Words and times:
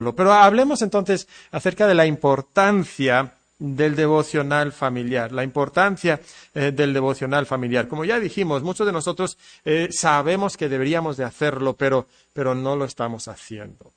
Pero 0.00 0.32
hablemos 0.32 0.80
entonces 0.82 1.28
acerca 1.50 1.86
de 1.86 1.94
la 1.94 2.06
importancia 2.06 3.34
del 3.58 3.94
devocional 3.94 4.72
familiar, 4.72 5.30
la 5.32 5.44
importancia 5.44 6.18
eh, 6.54 6.72
del 6.72 6.94
devocional 6.94 7.44
familiar. 7.44 7.86
Como 7.86 8.06
ya 8.06 8.18
dijimos, 8.18 8.62
muchos 8.62 8.86
de 8.86 8.92
nosotros 8.92 9.36
eh, 9.64 9.88
sabemos 9.92 10.56
que 10.56 10.70
deberíamos 10.70 11.18
de 11.18 11.24
hacerlo, 11.24 11.74
pero, 11.74 12.06
pero 12.32 12.54
no 12.54 12.74
lo 12.74 12.86
estamos 12.86 13.28
haciendo. 13.28 13.92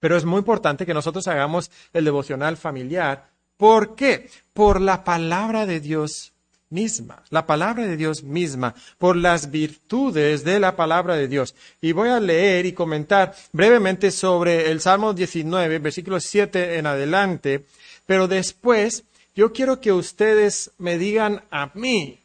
Pero 0.00 0.16
es 0.16 0.24
muy 0.24 0.38
importante 0.38 0.84
que 0.84 0.94
nosotros 0.94 1.28
hagamos 1.28 1.70
el 1.92 2.04
devocional 2.04 2.56
familiar. 2.56 3.28
¿Por 3.56 3.94
qué? 3.94 4.28
Por 4.52 4.80
la 4.80 5.04
palabra 5.04 5.64
de 5.64 5.78
Dios 5.78 6.32
misma, 6.70 7.22
la 7.30 7.46
palabra 7.46 7.86
de 7.86 7.96
Dios 7.96 8.22
misma, 8.22 8.74
por 8.98 9.16
las 9.16 9.50
virtudes 9.50 10.44
de 10.44 10.60
la 10.60 10.76
palabra 10.76 11.16
de 11.16 11.28
Dios. 11.28 11.54
Y 11.80 11.92
voy 11.92 12.08
a 12.08 12.20
leer 12.20 12.66
y 12.66 12.72
comentar 12.72 13.34
brevemente 13.52 14.10
sobre 14.10 14.70
el 14.70 14.80
Salmo 14.80 15.14
19, 15.14 15.78
versículo 15.78 16.20
7 16.20 16.78
en 16.78 16.86
adelante, 16.86 17.64
pero 18.06 18.28
después 18.28 19.04
yo 19.34 19.52
quiero 19.52 19.80
que 19.80 19.92
ustedes 19.92 20.70
me 20.78 20.98
digan 20.98 21.42
a 21.50 21.70
mí 21.74 22.18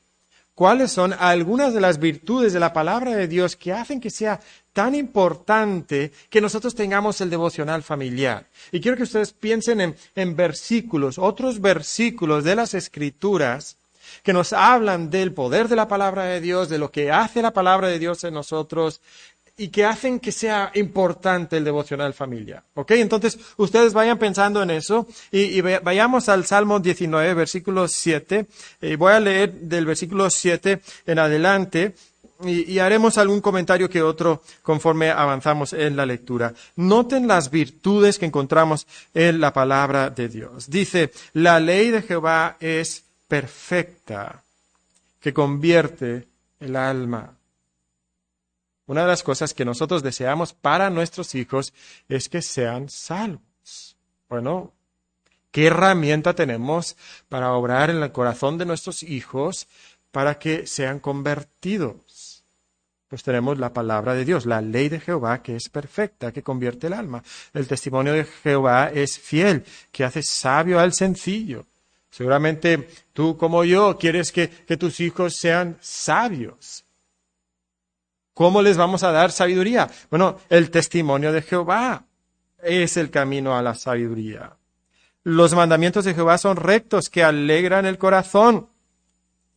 cuáles 0.55 0.91
son 0.91 1.13
algunas 1.13 1.73
de 1.73 1.81
las 1.81 1.99
virtudes 1.99 2.53
de 2.53 2.59
la 2.59 2.73
palabra 2.73 3.15
de 3.15 3.27
Dios 3.27 3.55
que 3.55 3.73
hacen 3.73 3.99
que 3.99 4.09
sea 4.09 4.39
tan 4.71 4.95
importante 4.95 6.11
que 6.29 6.41
nosotros 6.41 6.73
tengamos 6.73 7.21
el 7.21 7.29
devocional 7.29 7.83
familiar. 7.83 8.47
Y 8.71 8.81
quiero 8.81 8.97
que 8.97 9.03
ustedes 9.03 9.31
piensen 9.31 9.81
en, 9.81 9.95
en 10.15 10.35
versículos, 10.35 11.19
otros 11.19 11.61
versículos 11.61 12.43
de 12.43 12.55
las 12.55 12.73
escrituras, 12.73 13.77
que 14.23 14.33
nos 14.33 14.53
hablan 14.53 15.09
del 15.09 15.33
poder 15.33 15.67
de 15.67 15.75
la 15.75 15.87
palabra 15.87 16.23
de 16.23 16.41
Dios, 16.41 16.69
de 16.69 16.77
lo 16.77 16.91
que 16.91 17.11
hace 17.11 17.41
la 17.41 17.51
palabra 17.51 17.89
de 17.89 17.99
Dios 17.99 18.23
en 18.23 18.33
nosotros 18.33 19.01
y 19.55 19.67
que 19.67 19.85
hacen 19.85 20.19
que 20.19 20.31
sea 20.31 20.71
importante 20.73 21.57
el 21.57 21.63
devocional 21.63 22.13
familia. 22.13 22.63
¿Ok? 22.73 22.91
Entonces, 22.91 23.37
ustedes 23.57 23.93
vayan 23.93 24.17
pensando 24.17 24.63
en 24.63 24.71
eso 24.71 25.07
y, 25.31 25.61
vayamos 25.61 26.29
al 26.29 26.45
Salmo 26.45 26.79
19, 26.79 27.33
versículo 27.35 27.87
7. 27.87 28.47
Y 28.81 28.95
voy 28.95 29.13
a 29.13 29.19
leer 29.19 29.53
del 29.53 29.85
versículo 29.85 30.29
7 30.29 30.81
en 31.05 31.19
adelante 31.19 31.93
y, 32.43 32.79
haremos 32.79 33.17
algún 33.17 33.41
comentario 33.41 33.89
que 33.89 34.01
otro 34.01 34.41
conforme 34.63 35.11
avanzamos 35.11 35.73
en 35.73 35.95
la 35.95 36.05
lectura. 36.05 36.53
Noten 36.75 37.27
las 37.27 37.51
virtudes 37.51 38.17
que 38.17 38.25
encontramos 38.25 38.87
en 39.13 39.39
la 39.39 39.53
palabra 39.53 40.09
de 40.09 40.29
Dios. 40.29 40.69
Dice, 40.69 41.11
la 41.33 41.59
ley 41.59 41.91
de 41.91 42.01
Jehová 42.01 42.57
es 42.59 43.02
perfecta 43.27 44.43
que 45.19 45.33
convierte 45.33 46.27
el 46.59 46.75
alma. 46.75 47.37
Una 48.85 49.01
de 49.01 49.07
las 49.07 49.23
cosas 49.23 49.53
que 49.53 49.63
nosotros 49.63 50.03
deseamos 50.03 50.53
para 50.53 50.89
nuestros 50.89 51.35
hijos 51.35 51.73
es 52.09 52.27
que 52.27 52.41
sean 52.41 52.89
salvos. 52.89 53.95
Bueno, 54.27 54.73
¿qué 55.51 55.67
herramienta 55.67 56.35
tenemos 56.35 56.97
para 57.29 57.53
obrar 57.53 57.89
en 57.89 58.03
el 58.03 58.11
corazón 58.11 58.57
de 58.57 58.65
nuestros 58.65 59.03
hijos 59.03 59.67
para 60.11 60.37
que 60.37 60.67
sean 60.67 60.99
convertidos? 60.99 62.43
Pues 63.07 63.23
tenemos 63.23 63.57
la 63.59 63.71
palabra 63.71 64.15
de 64.15 64.25
Dios, 64.25 64.45
la 64.45 64.59
ley 64.59 64.89
de 64.89 64.99
Jehová 64.99 65.41
que 65.41 65.55
es 65.55 65.69
perfecta, 65.69 66.33
que 66.33 66.43
convierte 66.43 66.87
el 66.87 66.93
alma. 66.93 67.23
El 67.53 67.67
testimonio 67.67 68.11
de 68.11 68.25
Jehová 68.25 68.89
es 68.93 69.19
fiel, 69.19 69.63
que 69.91 70.03
hace 70.03 70.23
sabio 70.23 70.79
al 70.79 70.93
sencillo. 70.93 71.65
Seguramente 72.13 72.89
tú 73.11 73.37
como 73.37 73.63
yo 73.63 73.97
quieres 73.97 74.31
que, 74.31 74.47
tus 74.77 74.99
hijos 74.99 75.35
sean 75.35 75.79
sabios. 75.81 76.85
¿Cómo 78.35 78.61
les 78.61 78.77
vamos 78.77 79.01
a 79.01 79.11
dar 79.11 79.31
sabiduría? 79.31 79.89
Bueno, 80.11 80.37
el 80.47 80.69
testimonio 80.69 81.31
de 81.31 81.41
Jehová 81.41 82.05
es 82.61 82.97
el 82.97 83.09
camino 83.09 83.57
a 83.57 83.63
la 83.63 83.73
sabiduría. 83.73 84.55
Los 85.23 85.55
mandamientos 85.55 86.05
de 86.05 86.13
Jehová 86.13 86.37
son 86.37 86.57
rectos 86.57 87.09
que 87.09 87.23
alegran 87.23 87.87
el 87.87 87.97
corazón. 87.97 88.69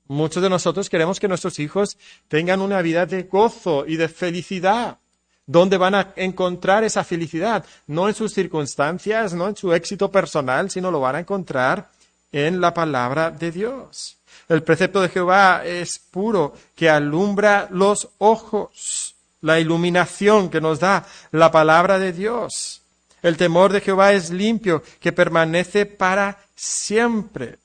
Muchos 0.07 0.43
de 0.43 0.49
nosotros 0.49 0.89
queremos 0.89 1.21
que 1.21 1.28
nuestros 1.28 1.59
hijos 1.59 1.99
tengan 2.27 2.62
una 2.62 2.81
vida 2.81 3.05
de 3.05 3.25
gozo 3.25 3.84
y 3.87 3.97
de 3.97 4.09
felicidad. 4.09 4.99
¿Dónde 5.44 5.77
van 5.77 5.94
a 5.94 6.15
encontrar 6.17 6.84
esa 6.84 7.05
felicidad? 7.05 7.67
No 7.87 8.09
en 8.09 8.15
sus 8.15 8.33
circunstancias, 8.33 9.34
no 9.34 9.47
en 9.47 9.56
su 9.56 9.75
éxito 9.75 10.11
personal, 10.11 10.71
sino 10.71 10.91
lo 10.91 11.00
van 11.00 11.17
a 11.17 11.21
encontrar 11.21 11.94
en 12.32 12.60
la 12.60 12.75
palabra 12.75 13.31
de 13.31 13.53
Dios. 13.53 14.16
El 14.48 14.62
precepto 14.62 15.00
de 15.00 15.09
Jehová 15.09 15.62
es 15.64 15.98
puro, 15.98 16.54
que 16.75 16.88
alumbra 16.88 17.69
los 17.70 18.09
ojos, 18.19 19.14
la 19.41 19.59
iluminación 19.59 20.50
que 20.50 20.60
nos 20.60 20.81
da 20.81 21.04
la 21.32 21.50
palabra 21.50 21.98
de 21.98 22.12
Dios. 22.12 22.82
El 23.22 23.37
temor 23.37 23.72
de 23.72 23.81
Jehová 23.81 24.12
es 24.12 24.31
limpio, 24.31 24.82
que 25.00 25.12
permanece 25.12 25.84
para 25.84 26.38
siempre. 26.54 27.59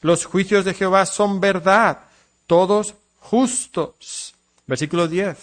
Los 0.00 0.24
juicios 0.24 0.64
de 0.64 0.74
Jehová 0.74 1.06
son 1.06 1.40
verdad, 1.40 2.00
todos 2.46 2.94
justos. 3.20 4.34
Versículo 4.66 5.06
10. 5.06 5.38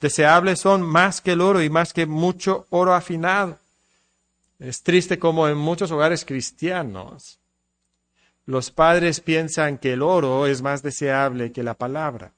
Deseables 0.00 0.60
son 0.60 0.82
más 0.82 1.20
que 1.20 1.32
el 1.32 1.40
oro 1.40 1.62
y 1.62 1.68
más 1.68 1.92
que 1.92 2.06
mucho 2.06 2.66
oro 2.70 2.94
afinado. 2.94 3.58
Es 4.58 4.82
triste 4.82 5.18
como 5.18 5.48
en 5.48 5.58
muchos 5.58 5.90
hogares 5.90 6.24
cristianos 6.24 7.39
los 8.50 8.72
padres 8.72 9.20
piensan 9.20 9.78
que 9.78 9.92
el 9.92 10.02
oro 10.02 10.46
es 10.46 10.60
más 10.60 10.82
deseable 10.82 11.52
que 11.52 11.62
la 11.62 11.74
palabra. 11.74 12.32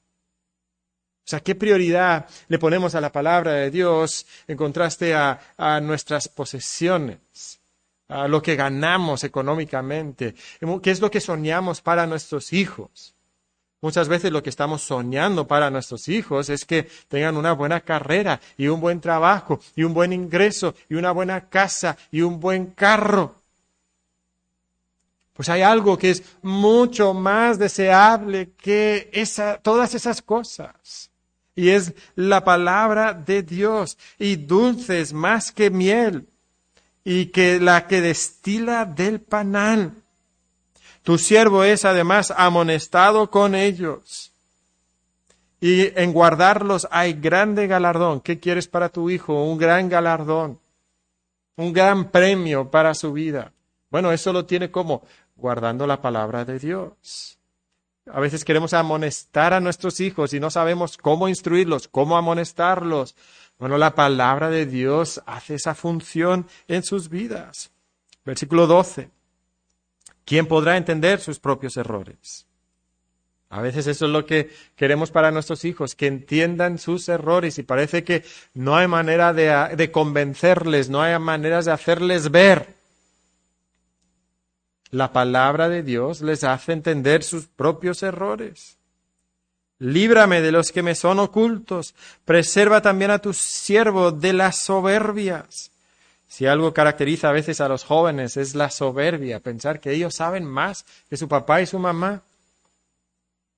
O 1.25 1.29
sea, 1.33 1.41
¿qué 1.41 1.55
prioridad 1.55 2.29
le 2.49 2.59
ponemos 2.59 2.95
a 2.95 3.01
la 3.01 3.11
palabra 3.11 3.53
de 3.53 3.71
Dios 3.71 4.27
en 4.47 4.57
contraste 4.59 5.15
a, 5.15 5.41
nuestras 5.81 6.29
posesiones, 6.29 7.61
a 8.09 8.29
lo 8.29 8.43
que 8.43 8.57
ganamos 8.57 9.25
económicamente? 9.25 10.35
¿Qué 10.83 10.91
es 10.91 11.01
lo 11.01 11.11
que 11.11 11.21
soñamos 11.21 11.81
para 11.81 12.07
nuestros 12.07 12.53
hijos? 12.53 13.15
Muchas 13.81 14.09
veces 14.09 14.31
lo 14.31 14.43
que 14.43 14.51
estamos 14.51 14.83
soñando 14.83 15.47
para 15.47 15.71
nuestros 15.71 16.09
hijos 16.09 16.51
es 16.51 16.67
que 16.67 16.89
tengan 17.09 17.37
una 17.37 17.53
buena 17.53 17.81
carrera 17.81 18.39
y 18.59 18.69
un 18.69 18.81
buen 18.81 19.01
trabajo 19.01 19.61
y 19.75 19.85
un 19.85 19.95
buen 19.95 20.13
ingreso 20.13 20.75
y 20.91 20.95
una 20.95 21.11
buena 21.11 21.49
casa 21.49 21.97
y 22.11 22.21
un 22.21 22.39
buen 22.39 22.67
carro. 22.67 23.42
Pues 25.33 25.49
hay 25.49 25.63
algo 25.63 25.97
que 25.97 26.11
es 26.11 26.23
mucho 26.43 27.15
más 27.15 27.59
deseable 27.59 28.51
que 28.57 29.11
esa, 29.13 29.59
todas 29.59 29.95
esas 29.95 30.21
cosas. 30.21 31.11
Y 31.55 31.71
es 31.71 31.95
la 32.15 32.45
palabra 32.45 33.15
de 33.15 33.43
Dios. 33.43 33.99
Y 34.19 34.37
dulces 34.37 35.13
más 35.13 35.53
que 35.53 35.71
miel. 35.71 36.29
Y 37.05 37.27
que 37.27 37.61
la 37.61 37.87
que 37.87 38.01
destila 38.01 38.85
del 38.85 39.21
panal. 39.21 39.93
Tu 41.03 41.19
siervo 41.19 41.65
es 41.65 41.85
además 41.85 42.33
amonestado 42.37 43.31
con 43.31 43.55
ellos. 43.55 44.33
Y 45.61 45.99
en 45.99 46.13
guardarlos 46.13 46.87
hay 46.91 47.15
grande 47.15 47.67
galardón. 47.67 48.21
¿Qué 48.21 48.39
quieres 48.39 48.69
para 48.69 48.89
tu 48.89 49.11
hijo? 49.11 49.45
Un 49.45 49.59
gran 49.59 49.89
galardón. 49.89 50.59
Un 51.57 51.73
gran 51.73 52.11
premio 52.11 52.71
para 52.71 52.95
su 52.95 53.13
vida. 53.13 53.53
Bueno, 53.91 54.11
eso 54.11 54.33
lo 54.33 54.47
tiene 54.47 54.71
como 54.71 55.03
guardando 55.43 55.87
la 55.87 56.01
palabra 56.01 56.47
de 56.47 56.59
Dios. 56.59 57.39
A 58.11 58.21
veces 58.21 58.45
queremos 58.45 58.73
amonestar 58.73 59.53
a 59.53 59.61
nuestros 59.61 60.01
hijos 60.01 60.33
y 60.33 60.41
no 60.41 60.51
sabemos 60.51 60.97
cómo 60.97 61.29
instruirlos, 61.29 61.89
cómo 61.89 62.17
amonestarlos. 62.17 63.15
Bueno, 63.59 63.77
la 63.77 63.95
palabra 63.95 64.49
de 64.49 64.65
Dios 64.65 65.21
hace 65.27 65.57
esa 65.57 65.75
función 65.75 66.47
en 66.69 66.83
sus 66.83 67.11
vidas. 67.11 67.71
Versículo 68.25 68.67
12. 68.67 69.11
¿Quién 70.25 70.47
podrá 70.47 70.77
entender 70.77 71.21
sus 71.21 71.39
propios 71.39 71.77
errores? 71.77 72.47
A 73.51 73.61
veces 73.61 73.87
eso 73.87 74.07
es 74.07 74.11
lo 74.11 74.25
que 74.25 74.51
queremos 74.77 75.11
para 75.11 75.31
nuestros 75.31 75.65
hijos, 75.65 75.95
que 75.95 76.07
entiendan 76.07 76.79
sus 76.79 77.09
errores 77.09 77.59
y 77.59 77.63
parece 77.63 78.03
que 78.03 78.25
no 78.55 78.77
hay 78.77 78.89
manera 78.89 79.33
de, 79.35 79.77
de 79.77 79.91
convencerles, 79.91 80.89
no 80.89 81.03
hay 81.03 81.19
maneras 81.19 81.67
de 81.67 81.73
hacerles 81.73 82.31
ver 82.31 82.82
la 84.93 85.11
palabra 85.11 85.71
de 85.71 85.83
Dios 85.83 86.21
les 86.21 86.45
hace 86.45 86.73
entender 86.73 87.25
sus 87.25 87.47
propios 87.47 88.03
errores. 88.03 88.77
Líbrame 89.79 90.43
de 90.43 90.53
los 90.53 90.71
que 90.71 90.83
me 90.83 90.95
son 90.95 91.19
ocultos. 91.19 91.95
Preserva 92.27 92.83
también 92.83 93.11
a 93.11 93.19
tu 93.19 93.33
siervo 93.33 94.13
de 94.13 94.35
las 94.35 94.59
soberbias. 94.59 95.73
Si 96.29 96.47
algo 96.47 96.73
caracteriza 96.75 97.31
a 97.31 97.33
veces 97.33 97.61
a 97.61 97.69
los 97.69 97.85
jóvenes 97.85 98.37
es 98.37 98.55
la 98.55 98.71
soberbia, 98.71 99.41
pensar 99.41 99.81
que 99.81 99.93
ellos 99.93 100.15
saben 100.15 100.45
más 100.45 100.85
que 101.09 101.17
su 101.17 101.27
papá 101.27 101.63
y 101.63 101.67
su 101.67 101.79
mamá. 101.79 102.21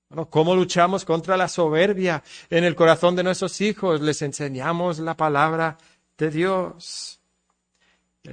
Bueno, 0.09 0.27
¿Cómo 0.31 0.55
luchamos 0.55 1.05
contra 1.05 1.37
la 1.37 1.49
soberbia 1.49 2.23
en 2.49 2.63
el 2.63 2.77
corazón 2.77 3.17
de 3.17 3.25
nuestros 3.25 3.61
hijos? 3.61 4.01
Les 4.01 4.23
enseñamos 4.23 5.01
la 5.01 5.15
palabra 5.15 5.79
de 6.17 6.31
Dios 6.31 7.19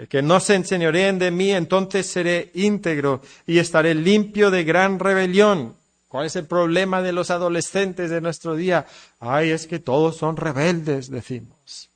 que 0.10 0.22
no 0.22 0.40
se 0.40 0.56
enseñoreen 0.56 1.20
de 1.20 1.32
mí, 1.32 1.52
entonces 1.52 2.08
seré 2.08 2.52
íntegro 2.54 3.22
y 3.46 3.60
estaré 3.60 3.94
limpio 3.94 4.50
de 4.50 4.64
gran 4.64 5.00
rebelión. 5.00 5.76
¿Cuál 6.08 6.26
es 6.26 6.36
el 6.36 6.46
problema 6.46 7.02
de 7.02 7.14
los 7.14 7.32
adolescentes 7.32 8.10
de 8.10 8.22
nuestro 8.22 8.56
día? 8.56 8.86
Ay, 9.20 9.52
es 9.52 9.68
que 9.68 9.80
todos 9.80 10.18
son 10.18 10.38
rebeldes, 10.38 11.10
decimos. 11.10 11.90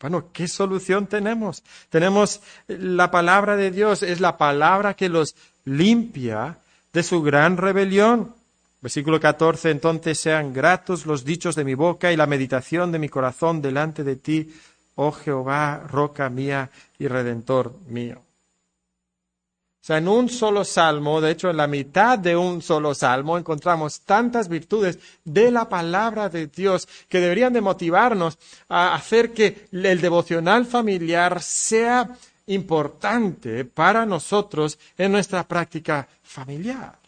Bueno, 0.00 0.30
¿qué 0.32 0.48
solución 0.48 1.06
tenemos? 1.06 1.62
Tenemos 1.90 2.40
la 2.68 3.10
palabra 3.10 3.56
de 3.56 3.70
Dios, 3.70 4.02
es 4.02 4.20
la 4.20 4.38
palabra 4.38 4.94
que 4.94 5.10
los 5.10 5.34
limpia 5.64 6.58
de 6.92 7.02
su 7.02 7.22
gran 7.22 7.58
rebelión. 7.58 8.34
Versículo 8.82 9.20
14, 9.20 9.70
entonces 9.70 10.18
sean 10.18 10.54
gratos 10.54 11.04
los 11.04 11.22
dichos 11.22 11.54
de 11.54 11.64
mi 11.64 11.74
boca 11.74 12.12
y 12.12 12.16
la 12.16 12.26
meditación 12.26 12.92
de 12.92 12.98
mi 12.98 13.10
corazón 13.10 13.60
delante 13.60 14.04
de 14.04 14.16
ti, 14.16 14.54
oh 15.02 15.12
Jehová, 15.12 15.86
roca 15.88 16.28
mía 16.28 16.70
y 16.98 17.08
redentor 17.08 17.72
mío. 17.88 18.18
O 18.18 19.82
sea, 19.82 19.96
en 19.96 20.08
un 20.08 20.28
solo 20.28 20.62
salmo, 20.62 21.22
de 21.22 21.30
hecho 21.30 21.48
en 21.48 21.56
la 21.56 21.66
mitad 21.66 22.18
de 22.18 22.36
un 22.36 22.60
solo 22.60 22.94
salmo, 22.94 23.38
encontramos 23.38 24.02
tantas 24.02 24.46
virtudes 24.46 24.98
de 25.24 25.50
la 25.50 25.70
palabra 25.70 26.28
de 26.28 26.48
Dios 26.48 26.86
que 27.08 27.18
deberían 27.18 27.54
de 27.54 27.62
motivarnos 27.62 28.38
a 28.68 28.94
hacer 28.94 29.32
que 29.32 29.68
el 29.72 30.02
devocional 30.02 30.66
familiar 30.66 31.40
sea 31.40 32.06
importante 32.48 33.64
para 33.64 34.04
nosotros 34.04 34.78
en 34.98 35.12
nuestra 35.12 35.48
práctica 35.48 36.06
familiar. 36.22 36.98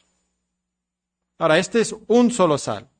Ahora, 1.37 1.59
este 1.59 1.83
es 1.83 1.95
un 2.07 2.31
solo 2.31 2.57
salmo. 2.57 2.92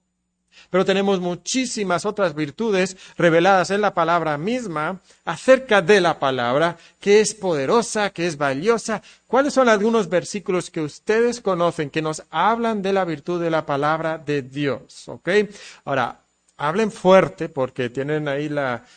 Pero 0.73 0.87
tenemos 0.87 1.21
muchísimas 1.21 2.07
otras 2.07 2.35
virtudes 2.35 2.97
reveladas 3.19 3.69
en 3.71 3.83
la 3.83 3.93
palabra 3.93 4.39
misma 4.39 5.01
acerca 5.27 5.83
de 5.83 6.01
la 6.01 6.19
palabra, 6.19 6.79
que 6.99 7.21
es 7.21 7.35
poderosa, 7.35 8.09
que 8.09 8.27
es 8.27 8.39
valiosa. 8.39 9.03
¿Cuáles 9.27 9.53
son 9.53 9.69
algunos 9.69 10.09
versículos 10.09 10.71
que 10.71 10.81
ustedes 10.81 11.43
conocen 11.43 11.91
que 11.91 12.01
nos 12.01 12.23
hablan 12.31 12.81
de 12.81 12.95
la 12.95 13.05
virtud 13.05 13.39
de 13.43 13.51
la 13.51 13.67
palabra 13.67 14.17
de 14.17 14.41
Dios? 14.41 15.11
¿Ok? 15.11 15.29
Ahora, 15.85 16.21
hablen 16.57 16.91
fuerte 16.91 17.51
porque 17.51 17.91
tienen 17.91 18.27
ahí 18.27 18.49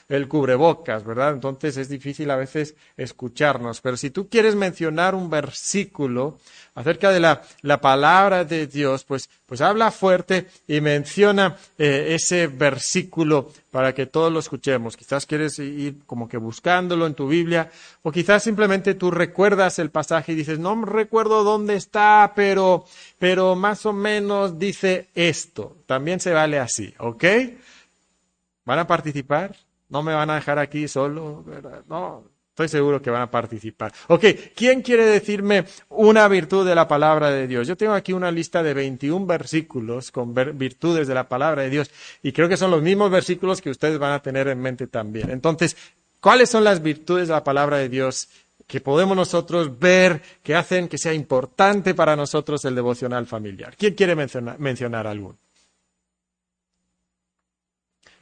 el 0.08 0.28
cubrebocas, 0.30 1.04
¿verdad? 1.04 1.34
Entonces 1.34 1.76
es 1.76 1.90
difícil 1.90 2.32
a 2.32 2.38
veces 2.38 2.76
escucharnos. 2.96 3.82
Pero 3.82 3.98
si 3.98 4.12
tú 4.12 4.30
quieres 4.30 4.56
mencionar 4.56 5.14
un 5.14 5.30
versículo 5.30 6.38
acerca 6.76 7.10
de 7.12 7.22
la, 7.22 7.42
la 7.62 7.80
palabra 7.82 8.44
de 8.44 8.68
Dios, 8.68 9.06
pues, 9.06 9.30
pues 9.46 9.62
habla 9.62 9.92
fuerte 9.92 10.48
y 10.68 10.82
menciona 10.82 11.56
eh, 11.78 12.16
ese 12.16 12.48
versículo 12.48 13.52
para 13.72 13.96
que 13.96 14.06
todos 14.06 14.32
lo 14.32 14.40
escuchemos. 14.40 14.98
Quizás 14.98 15.26
quieres 15.26 15.58
ir 15.60 16.06
como 16.06 16.28
que 16.28 16.38
buscándolo 16.38 17.08
en 17.08 17.16
tu 17.16 17.28
Biblia, 17.28 17.72
o 18.04 18.12
quizás 18.12 18.44
simplemente 18.44 18.94
tú 18.94 19.10
recuerdas 19.10 19.80
el 19.80 19.90
pasaje 19.90 20.34
y 20.34 20.36
dices, 20.36 20.60
no 20.60 20.84
recuerdo 20.86 21.44
dónde 21.44 21.76
está, 21.76 22.34
pero, 22.36 22.86
pero 23.20 23.56
más 23.56 23.86
o 23.86 23.94
menos 23.94 24.60
dice 24.60 25.08
esto. 25.16 25.78
También 25.86 26.20
se 26.20 26.34
vale 26.34 26.60
así, 26.60 26.94
¿ok? 27.00 27.24
¿Van 28.66 28.80
a 28.80 28.88
participar? 28.88 29.56
No 29.88 30.04
me 30.04 30.14
van 30.14 30.30
a 30.30 30.36
dejar 30.36 30.60
aquí 30.60 30.88
solo, 30.88 31.44
¿verdad? 31.46 31.84
No, 31.88 32.24
Estoy 32.56 32.70
seguro 32.70 33.02
que 33.02 33.10
van 33.10 33.24
a 33.24 33.30
participar. 33.30 33.92
Ok, 34.08 34.24
¿quién 34.56 34.82
quiere 34.82 35.06
decirme 35.06 35.66
una 35.90 36.26
virtud 36.30 36.66
de 36.66 36.74
la 36.74 36.88
palabra 36.88 37.30
de 37.30 37.48
Dios? 37.48 37.68
Yo 37.68 37.76
tengo 37.76 37.92
aquí 37.92 38.14
una 38.14 38.32
lista 38.32 38.64
de 38.64 38.74
21 38.74 39.26
versículos 39.26 40.10
con 40.10 40.34
virtudes 40.34 41.06
de 41.06 41.14
la 41.14 41.28
palabra 41.28 41.64
de 41.64 41.70
Dios 41.70 41.92
y 42.24 42.32
creo 42.32 42.48
que 42.48 42.56
son 42.56 42.72
los 42.72 42.82
mismos 42.82 43.12
versículos 43.12 43.60
que 43.60 43.72
ustedes 43.72 44.00
van 44.00 44.14
a 44.14 44.22
tener 44.22 44.48
en 44.48 44.62
mente 44.62 44.88
también. 44.88 45.32
Entonces, 45.32 45.76
¿cuáles 46.22 46.50
son 46.50 46.64
las 46.64 46.82
virtudes 46.82 47.28
de 47.28 47.34
la 47.34 47.44
palabra 47.44 47.76
de 47.76 47.90
Dios 47.90 48.30
que 48.66 48.80
podemos 48.80 49.18
nosotros 49.18 49.78
ver 49.78 50.22
que 50.42 50.56
hacen 50.56 50.88
que 50.88 50.98
sea 50.98 51.14
importante 51.14 51.94
para 51.94 52.16
nosotros 52.16 52.64
el 52.64 52.74
devocional 52.74 53.26
familiar? 53.26 53.76
¿Quién 53.78 53.96
quiere 53.96 54.16
mencionar, 54.16 54.58
mencionar 54.60 55.08
alguno? 55.08 55.38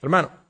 Hermano. 0.02 0.43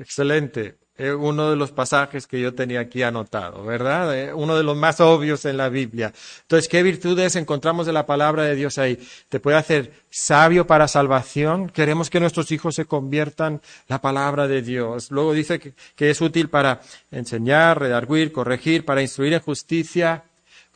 Excelente. 0.00 0.78
uno 1.18 1.50
de 1.50 1.56
los 1.56 1.72
pasajes 1.72 2.26
que 2.26 2.40
yo 2.40 2.54
tenía 2.54 2.80
aquí 2.80 3.02
anotado, 3.02 3.64
¿verdad? 3.64 4.18
Eh, 4.18 4.34
uno 4.34 4.56
de 4.56 4.62
los 4.62 4.76
más 4.76 5.00
obvios 5.00 5.44
en 5.44 5.56
la 5.56 5.68
Biblia. 5.70 6.12
Entonces, 6.42 6.68
¿qué 6.68 6.82
virtudes 6.82 7.36
encontramos 7.36 7.86
de 7.86 7.92
la 7.92 8.04
palabra 8.06 8.44
de 8.44 8.54
Dios 8.54 8.76
ahí? 8.78 8.98
Te 9.28 9.40
puede 9.40 9.56
hacer 9.56 9.92
sabio 10.10 10.66
para 10.66 10.88
salvación. 10.88 11.68
Queremos 11.70 12.10
que 12.10 12.20
nuestros 12.20 12.50
hijos 12.52 12.74
se 12.74 12.86
conviertan 12.86 13.60
la 13.88 14.00
palabra 14.00 14.46
de 14.46 14.62
Dios. 14.62 15.10
Luego 15.10 15.32
dice 15.32 15.58
que, 15.58 15.74
que 15.96 16.10
es 16.10 16.20
útil 16.20 16.48
para 16.48 16.80
enseñar, 17.10 17.78
redarguir, 17.78 18.32
corregir, 18.32 18.84
para 18.84 19.02
instruir 19.02 19.34
en 19.34 19.40
justicia, 19.40 20.24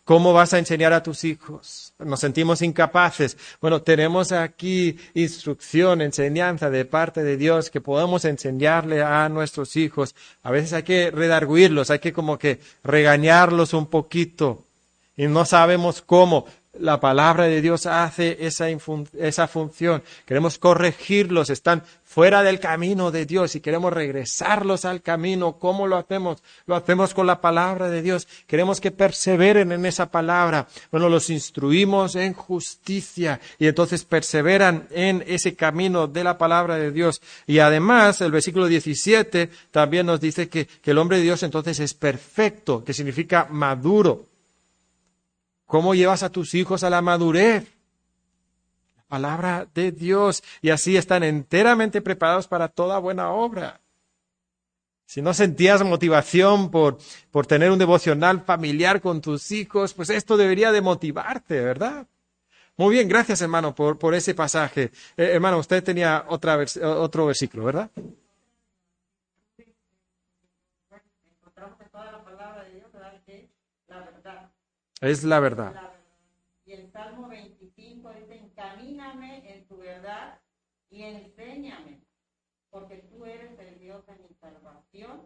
¿Cómo 0.05 0.35
vas 0.35 0.53
a 0.53 0.59
enseñar 0.59 0.93
a 0.93 1.03
tus 1.03 1.25
hijos? 1.25 1.95
Nos 1.99 2.21
sentimos 2.21 2.61
incapaces. 2.61 3.39
Bueno, 3.61 3.81
tenemos 3.81 4.33
aquí 4.33 4.99
instrucción, 5.15 6.03
enseñanza 6.03 6.69
de 6.69 6.85
parte 6.85 7.23
de 7.23 7.39
Dios 7.39 7.71
que 7.71 7.81
podemos 7.81 8.27
enseñarle 8.27 9.03
a 9.03 9.29
nuestros 9.31 9.77
hijos. 9.77 10.15
A 10.43 10.51
veces 10.51 10.75
hay 10.75 10.83
que 10.83 11.11
redarguirlos, 11.11 11.91
hay 11.91 12.01
que 12.01 12.13
como 12.13 12.39
que 12.39 12.61
regañarlos 12.83 13.73
un 13.73 13.87
poquito 13.87 14.65
y 15.17 15.27
no 15.27 15.45
sabemos 15.45 16.03
cómo 16.03 16.47
la 16.79 17.01
palabra 17.01 17.45
de 17.45 17.61
Dios 17.61 17.87
hace 17.87 18.37
esa, 18.41 18.69
esa, 18.69 19.49
función. 19.49 20.03
Queremos 20.27 20.59
corregirlos, 20.59 21.51
están 21.51 21.83
fuera 22.05 22.43
del 22.43 22.61
camino 22.61 23.11
de 23.11 23.27
Dios 23.27 23.55
y 23.55 23.61
queremos 23.61 23.93
regresarlos 23.93 24.85
al 24.85 25.03
camino. 25.03 25.59
¿Cómo 25.59 25.87
lo 25.87 25.97
hacemos? 25.97 26.43
Lo 26.67 26.77
hacemos 26.77 27.15
con 27.15 27.27
la 27.27 27.41
palabra 27.41 27.91
de 27.91 28.03
Dios. 28.03 28.27
Queremos 28.47 28.81
que 28.81 28.91
perseveren 28.91 29.73
en 29.73 29.87
esa 29.87 30.11
palabra. 30.11 30.69
Bueno, 30.91 31.09
los 31.09 31.31
instruimos 31.31 32.17
en 32.17 32.35
justicia 32.35 33.41
y 33.59 33.67
entonces 33.67 34.05
perseveran 34.05 34.89
en 34.91 35.25
ese 35.27 35.55
camino 35.55 36.07
de 36.07 36.25
la 36.25 36.39
palabra 36.39 36.77
de 36.77 36.93
Dios. 36.93 37.21
Y 37.47 37.59
además, 37.61 38.21
el 38.21 38.33
versículo 38.33 38.67
17 38.67 39.51
también 39.71 40.07
nos 40.07 40.21
dice 40.21 40.49
que, 40.49 40.67
que 40.67 40.91
el 40.91 40.99
hombre 40.99 41.19
de 41.19 41.25
Dios 41.25 41.43
entonces 41.43 41.81
es 41.81 41.95
perfecto, 41.95 42.85
que 42.85 42.93
significa 42.93 43.47
maduro. 43.51 44.34
¿Cómo 45.75 45.97
llevas 45.97 46.23
a 46.23 46.31
tus 46.31 46.55
hijos 46.55 46.85
a 46.85 46.89
la 46.89 47.03
madurez? 47.03 47.67
La 48.97 49.03
palabra 49.09 49.67
de 49.75 49.91
Dios. 49.91 50.45
Y 50.63 50.71
así 50.71 50.97
están 50.97 51.25
enteramente 51.25 52.01
preparados 52.01 52.47
para 52.47 52.69
toda 52.69 53.01
buena 53.01 53.31
obra. 53.31 53.81
Si 55.05 55.21
no 55.21 55.35
sentías 55.35 55.83
motivación 55.83 56.71
por, 56.71 56.99
por 57.33 57.49
tener 57.49 57.73
un 57.73 57.81
devocional 57.81 58.43
familiar 58.43 59.01
con 59.01 59.21
tus 59.21 59.51
hijos, 59.51 59.95
pues 59.95 60.11
esto 60.11 60.37
debería 60.37 60.71
de 60.71 60.81
motivarte, 60.81 61.61
¿verdad? 61.61 62.07
Muy 62.77 62.95
bien, 62.95 63.09
gracias 63.09 63.41
hermano 63.41 63.75
por, 63.75 63.99
por 63.99 64.15
ese 64.15 64.33
pasaje. 64.33 64.93
Eh, 65.17 65.31
hermano, 65.33 65.59
usted 65.59 65.83
tenía 65.83 66.25
otra 66.29 66.57
otro 66.85 67.27
versículo, 67.27 67.65
¿verdad? 67.65 67.91
Es 75.05 75.23
la 75.23 75.39
verdad. 75.39 75.75
Y 76.67 76.73
el 76.73 76.91
Salmo 76.91 77.29
25 77.29 78.11
dice, 78.15 78.39
encamíname 78.43 79.43
en 79.51 79.67
tu 79.67 79.77
verdad 79.79 80.41
y 80.91 81.03
enséñame, 81.03 82.01
porque 82.71 82.97
tú 83.11 83.27
eres 83.27 83.51
el 83.59 83.79
Dios 83.79 84.07
de 84.07 84.15
mi 84.15 84.35
salvación 84.41 85.21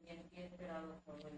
y 0.00 0.08
en 0.08 0.30
ti 0.30 0.40
he 0.40 0.44
esperado 0.46 1.02
todo 1.04 1.28
el. 1.28 1.34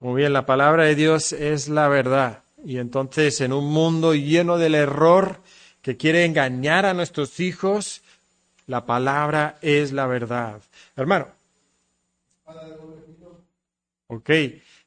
Muy 0.00 0.20
bien, 0.20 0.34
la 0.34 0.44
palabra 0.44 0.84
de 0.84 0.94
Dios 0.94 1.32
es 1.32 1.68
la 1.68 1.88
verdad. 1.88 2.42
Y 2.62 2.76
entonces 2.76 3.40
en 3.40 3.54
un 3.54 3.72
mundo 3.72 4.14
lleno 4.14 4.58
del 4.58 4.74
error 4.74 5.40
que 5.80 5.96
quiere 5.96 6.26
engañar 6.26 6.84
a 6.84 6.92
nuestros 6.92 7.40
hijos, 7.40 8.02
la 8.66 8.84
palabra 8.84 9.56
es 9.62 9.92
la 9.92 10.06
verdad. 10.06 10.60
Hermano. 10.96 11.28
Ok. 14.08 14.30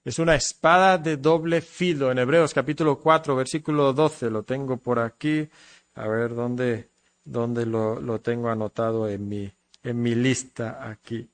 Es 0.06 0.18
una 0.18 0.36
espada 0.36 0.98
de 0.98 1.18
doble 1.18 1.62
filo. 1.62 2.12
En 2.12 2.20
Hebreos 2.20 2.54
capítulo 2.54 3.00
4, 3.00 3.36
versículo 3.36 3.92
12, 3.92 4.30
lo 4.30 4.44
tengo 4.44 4.78
por 4.78 5.00
aquí. 5.00 5.48
A 5.96 6.08
ver 6.08 6.34
dónde, 6.34 6.90
dónde 7.26 7.66
lo, 7.66 8.00
lo 8.00 8.22
tengo 8.22 8.50
anotado 8.50 9.10
en 9.10 9.28
mi, 9.28 9.52
en 9.84 10.02
mi 10.02 10.16
lista 10.16 10.90
aquí. 10.90 11.30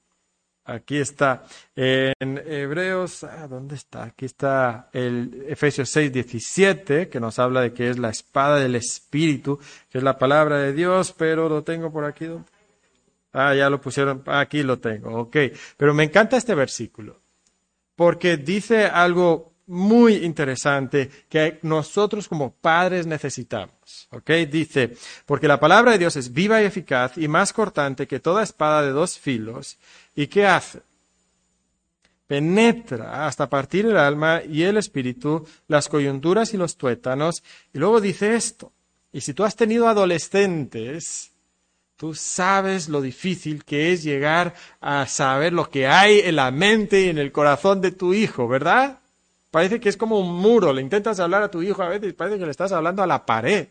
Aquí 0.64 0.98
está. 0.98 1.44
En 1.76 2.42
Hebreos, 2.44 3.24
ah, 3.24 3.48
¿dónde 3.48 3.76
está? 3.76 4.06
Aquí 4.06 4.26
está 4.26 4.90
el 4.94 5.46
Efesios 5.48 5.90
6, 5.92 6.12
17, 6.12 7.08
que 7.08 7.20
nos 7.20 7.38
habla 7.38 7.62
de 7.62 7.72
que 7.72 7.92
es 7.92 8.00
la 8.00 8.10
espada 8.10 8.58
del 8.58 8.74
Espíritu, 8.74 9.60
que 9.92 10.00
es 10.00 10.04
la 10.04 10.18
palabra 10.18 10.58
de 10.58 10.74
Dios, 10.74 11.14
pero 11.16 11.48
lo 11.50 11.64
tengo 11.64 11.92
por 11.92 12.04
aquí. 12.04 12.28
Ah, 13.32 13.54
ya 13.54 13.70
lo 13.70 13.80
pusieron. 13.80 14.24
Aquí 14.26 14.64
lo 14.64 14.80
tengo. 14.80 15.12
Ok. 15.22 15.38
Pero 15.78 15.94
me 15.94 16.04
encanta 16.04 16.36
este 16.36 16.56
versículo 16.56 17.25
porque 17.96 18.38
dice 18.38 18.86
algo 18.86 19.56
muy 19.68 20.18
interesante 20.18 21.10
que 21.30 21.60
nosotros 21.64 22.28
como 22.28 22.52
padres 22.54 23.08
necesitamos. 23.08 24.08
¿Ok? 24.12 24.30
Dice, 24.50 24.96
porque 25.26 25.48
la 25.48 25.60
palabra 25.60 25.94
de 25.94 26.00
Dios 26.00 26.16
es 26.16 26.32
viva 26.32 26.62
y 26.62 26.66
eficaz 26.66 27.18
y 27.18 27.28
más 27.28 27.54
cortante 27.54 28.08
que 28.08 28.20
toda 28.20 28.44
espada 28.44 28.82
de 28.84 28.92
dos 28.92 29.18
filos. 29.18 29.78
¿Y 30.16 30.28
qué 30.28 30.46
hace? 30.46 30.82
Penetra 32.28 33.28
hasta 33.28 33.50
partir 33.50 33.86
el 33.86 33.98
alma 33.98 34.42
y 34.44 34.64
el 34.64 34.78
espíritu, 34.78 35.48
las 35.68 35.88
coyunturas 35.88 36.54
y 36.54 36.58
los 36.58 36.76
tuétanos. 36.76 37.44
Y 37.74 37.80
luego 37.80 38.02
dice 38.02 38.36
esto. 38.36 38.72
Y 39.12 39.22
si 39.22 39.34
tú 39.34 39.44
has 39.44 39.56
tenido 39.56 39.88
adolescentes, 39.88 41.32
Tú 41.98 42.14
sabes 42.14 42.90
lo 42.90 43.02
difícil 43.02 43.64
que 43.64 43.94
es 43.94 44.04
llegar 44.04 44.54
a 44.82 45.08
saber 45.08 45.54
lo 45.54 45.70
que 45.70 45.88
hay 45.88 46.20
en 46.20 46.36
la 46.36 46.52
mente 46.52 47.02
y 47.02 47.10
en 47.10 47.18
el 47.18 47.32
corazón 47.32 47.80
de 47.80 47.92
tu 47.92 48.14
hijo, 48.14 48.48
¿verdad? 48.50 49.00
Parece 49.50 49.80
que 49.80 49.88
es 49.88 49.96
como 49.96 50.20
un 50.20 50.36
muro. 50.36 50.74
Le 50.74 50.82
intentas 50.82 51.22
hablar 51.22 51.42
a 51.44 51.52
tu 51.52 51.62
hijo 51.62 51.82
a 51.82 51.88
veces 51.88 52.14
parece 52.14 52.38
que 52.38 52.46
le 52.46 52.52
estás 52.52 52.74
hablando 52.74 53.02
a 53.02 53.08
la 53.08 53.26
pared. 53.26 53.70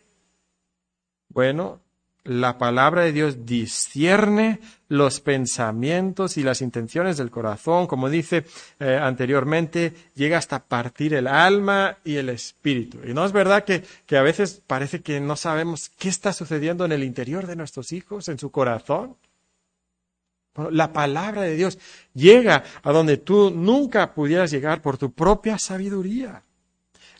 Bueno, 1.29 1.81
la 2.25 2.57
palabra 2.57 3.03
de 3.03 3.11
Dios 3.11 3.45
discierne 3.45 4.59
los 4.87 5.21
pensamientos 5.21 6.37
y 6.37 6.43
las 6.43 6.61
intenciones 6.61 7.17
del 7.17 7.29
corazón, 7.29 7.85
como 7.85 8.09
dice 8.09 8.45
eh, 8.79 8.97
anteriormente, 8.99 9.93
llega 10.15 10.39
hasta 10.39 10.65
partir 10.65 11.13
el 11.13 11.27
alma 11.27 11.97
y 12.03 12.15
el 12.15 12.29
espíritu. 12.29 12.99
Y 13.05 13.13
no 13.13 13.25
es 13.25 13.31
verdad 13.31 13.63
que, 13.63 13.83
que 14.07 14.17
a 14.17 14.23
veces 14.23 14.61
parece 14.65 15.01
que 15.01 15.19
no 15.19 15.35
sabemos 15.35 15.89
qué 15.99 16.09
está 16.09 16.33
sucediendo 16.33 16.83
en 16.85 16.91
el 16.91 17.03
interior 17.03 17.45
de 17.45 17.55
nuestros 17.55 17.91
hijos, 17.91 18.27
en 18.27 18.39
su 18.39 18.49
corazón. 18.49 19.17
la 20.71 20.91
palabra 20.93 21.43
de 21.43 21.55
Dios 21.55 21.77
llega 22.13 22.63
a 22.81 22.91
donde 22.91 23.17
tú 23.17 23.51
nunca 23.51 24.15
pudieras 24.15 24.49
llegar 24.49 24.81
por 24.81 24.97
tu 24.97 25.13
propia 25.13 25.59
sabiduría. 25.59 26.41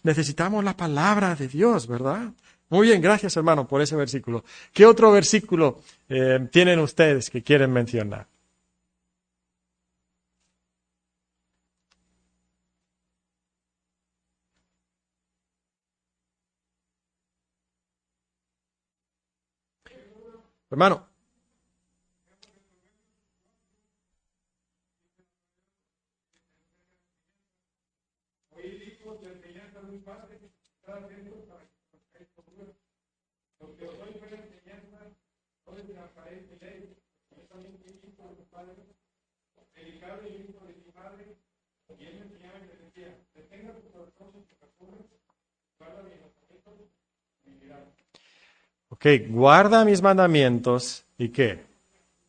Necesitamos 0.01 0.63
la 0.63 0.75
palabra 0.75 1.35
de 1.35 1.47
Dios, 1.47 1.87
¿verdad? 1.87 2.31
Muy 2.75 2.87
bien, 2.87 3.01
gracias 3.01 3.37
hermano 3.37 3.65
por 3.65 3.81
ese 3.81 3.95
versículo. 3.95 4.43
¿Qué 4.73 4.85
otro 4.85 5.09
versículo 5.09 5.79
eh, 6.09 6.45
tienen 6.51 6.79
ustedes 6.79 7.29
que 7.29 7.41
quieren 7.41 7.71
mencionar? 7.71 8.27
Hermano. 20.69 21.14
Ok, 48.89 49.05
guarda 49.27 49.83
mis 49.83 50.01
mandamientos 50.01 51.03
y 51.17 51.29
qué? 51.29 51.59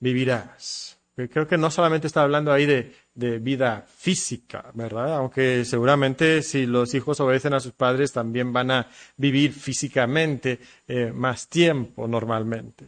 Vivirás. 0.01 0.99
Creo 1.15 1.47
que 1.47 1.57
no 1.57 1.71
solamente 1.71 2.09
está 2.09 2.23
hablando 2.23 2.53
ahí 2.53 2.67
de, 2.67 2.93
de, 3.15 3.39
vida 3.39 3.87
física, 3.97 4.71
¿verdad? 4.75 5.15
Aunque 5.15 5.65
seguramente 5.65 6.43
si 6.43 6.67
los 6.67 6.93
hijos 6.95 7.21
obedecen 7.21 7.55
a 7.55 7.61
sus 7.61 7.73
padres 7.73 8.13
también 8.13 8.53
van 8.53 8.71
a 8.71 8.89
vivir 9.17 9.53
físicamente 9.55 10.59
eh, 10.87 11.13
más 11.15 11.49
tiempo 11.49 12.07
normalmente. 12.07 12.85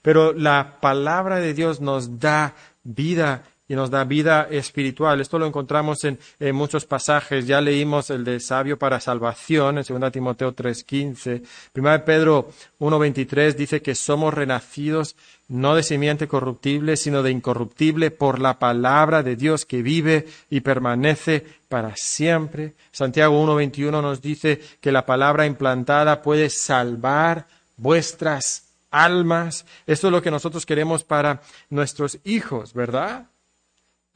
Pero 0.00 0.32
la 0.32 0.78
palabra 0.80 1.40
de 1.40 1.52
Dios 1.52 1.82
nos 1.82 2.18
da 2.18 2.54
vida 2.82 3.42
y 3.68 3.74
nos 3.74 3.90
da 3.90 4.04
vida 4.04 4.48
espiritual. 4.50 5.20
Esto 5.20 5.38
lo 5.38 5.46
encontramos 5.46 6.04
en, 6.04 6.18
muchos 6.54 6.86
pasajes. 6.86 7.46
Ya 7.46 7.60
leímos 7.60 8.08
el 8.10 8.24
de 8.24 8.40
sabio 8.40 8.78
para 8.78 8.98
salvación 8.98 9.78
en 9.78 9.84
2 9.86 10.10
Timoteo 10.10 10.56
3.15. 10.56 11.42
1 11.74 12.04
Pedro 12.04 12.50
1.23 12.80 13.54
dice 13.54 13.82
que 13.82 13.94
somos 13.94 14.32
renacidos 14.32 15.16
no 15.48 15.74
de 15.74 15.82
simiente 15.82 16.28
corruptible, 16.28 16.96
sino 16.96 17.22
de 17.22 17.30
incorruptible 17.30 18.10
por 18.10 18.38
la 18.38 18.58
palabra 18.58 19.22
de 19.22 19.36
Dios 19.36 19.64
que 19.64 19.82
vive 19.82 20.26
y 20.50 20.60
permanece 20.60 21.44
para 21.68 21.94
siempre. 21.96 22.74
Santiago 22.90 23.42
1.21 23.46 24.02
nos 24.02 24.20
dice 24.20 24.60
que 24.80 24.92
la 24.92 25.06
palabra 25.06 25.46
implantada 25.46 26.22
puede 26.22 26.50
salvar 26.50 27.46
vuestras 27.76 28.68
almas. 28.90 29.64
Esto 29.86 30.08
es 30.08 30.12
lo 30.12 30.22
que 30.22 30.30
nosotros 30.30 30.66
queremos 30.66 31.04
para 31.04 31.40
nuestros 31.70 32.18
hijos, 32.24 32.74
¿verdad? 32.74 33.28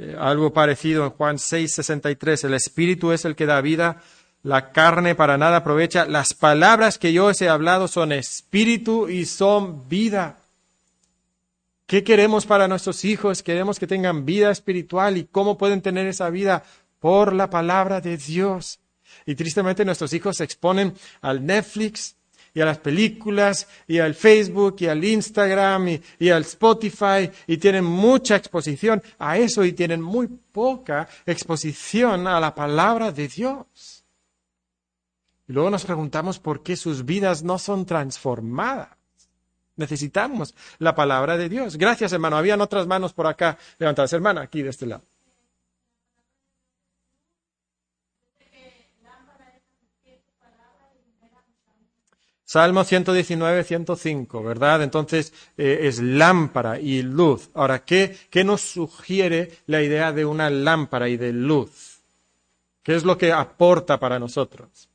Eh, 0.03 0.17
algo 0.19 0.53
parecido 0.53 1.05
en 1.05 1.11
Juan 1.11 1.39
6, 1.39 1.75
63. 1.75 2.45
El 2.45 2.55
Espíritu 2.55 3.13
es 3.13 3.25
el 3.25 3.37
que 3.37 3.47
da 3.47 3.61
vida, 3.61 4.03
la 4.43 4.73
carne 4.73 5.15
para 5.15 5.39
nada 5.39 5.59
aprovecha. 5.59 6.07
Las 6.07 6.35
palabras 6.35 6.99
que 6.99 7.13
yo 7.13 7.27
os 7.27 7.41
he 7.41 7.49
hablado 7.49 7.87
son 7.87 8.11
espíritu 8.11 9.09
y 9.09 9.27
son 9.27 9.89
vida. 9.89 10.39
¿Qué 11.87 12.03
queremos 12.03 12.47
para 12.47 12.67
nuestros 12.67 13.05
hijos? 13.05 13.45
Queremos 13.45 13.79
que 13.79 13.87
tengan 13.87 14.25
vida 14.25 14.51
espiritual 14.51 15.17
y 15.17 15.25
cómo 15.25 15.57
pueden 15.57 15.83
tener 15.83 16.09
esa 16.09 16.31
vida 16.31 16.65
por 16.99 17.33
la 17.33 17.49
palabra 17.49 18.01
de 18.01 18.17
Dios. 18.17 18.81
Y 19.25 19.37
tristemente 19.37 19.85
nuestros 19.85 20.13
hijos 20.15 20.39
se 20.39 20.45
exponen 20.45 20.95
al 21.21 21.47
Netflix, 21.47 22.17
y 22.55 22.61
a 22.61 22.65
las 22.65 22.79
películas 22.79 23.67
y 23.87 23.99
al 23.99 24.15
Facebook 24.15 24.77
y 24.81 24.87
al 24.87 25.05
Instagram 25.05 26.01
y, 26.19 26.31
al 26.31 26.43
Spotify 26.43 27.31
y 27.47 27.57
tienen 27.57 27.85
mucha 27.85 28.37
exposición 28.37 29.03
a 29.19 29.39
eso 29.39 29.65
y 29.65 29.73
tienen 29.73 30.03
muy 30.03 30.29
poca 30.29 31.09
exposición 31.27 32.27
a 32.27 32.41
la 32.41 32.55
palabra 32.55 33.13
de 33.13 33.29
Dios. 33.29 34.05
Y 35.49 35.53
luego 35.53 35.71
nos 35.71 35.85
preguntamos 35.85 36.39
por 36.39 36.63
qué 36.63 36.77
sus 36.77 37.05
vidas 37.05 37.43
no 37.43 37.59
son 37.59 37.87
transformadas. 37.87 38.97
Necesitamos 39.77 40.55
la 40.79 40.95
palabra 40.95 41.37
de 41.37 41.49
Dios. 41.49 41.77
Gracias, 41.77 42.13
hermano. 42.13 42.37
Habían 42.37 42.61
otras 42.61 42.87
manos 42.87 43.13
por 43.13 43.27
acá 43.27 43.59
levantadas. 43.79 44.13
Hermana, 44.13 44.43
aquí 44.43 44.63
de 44.63 44.71
este 44.71 44.87
lado. 44.87 45.03
Salmo 52.53 52.85
119, 52.85 53.65
105, 53.65 54.43
¿verdad? 54.43 54.83
Entonces 54.83 55.33
eh, 55.57 55.79
es 55.85 56.03
lámpara 56.03 56.79
y 56.79 57.01
luz. 57.01 57.49
Ahora, 57.55 57.83
¿qué, 57.83 58.15
¿qué 58.29 58.45
nos 58.45 58.61
sugiere 58.61 59.53
la 59.65 59.81
idea 59.81 60.13
de 60.13 60.27
una 60.27 60.51
lámpara 60.51 61.09
y 61.09 61.17
de 61.17 61.33
luz? 61.33 62.03
¿Qué 62.83 62.95
es 62.95 63.05
lo 63.05 63.17
que 63.17 63.33
aporta 63.33 63.99
para 63.99 64.19
nosotros? 64.19 64.91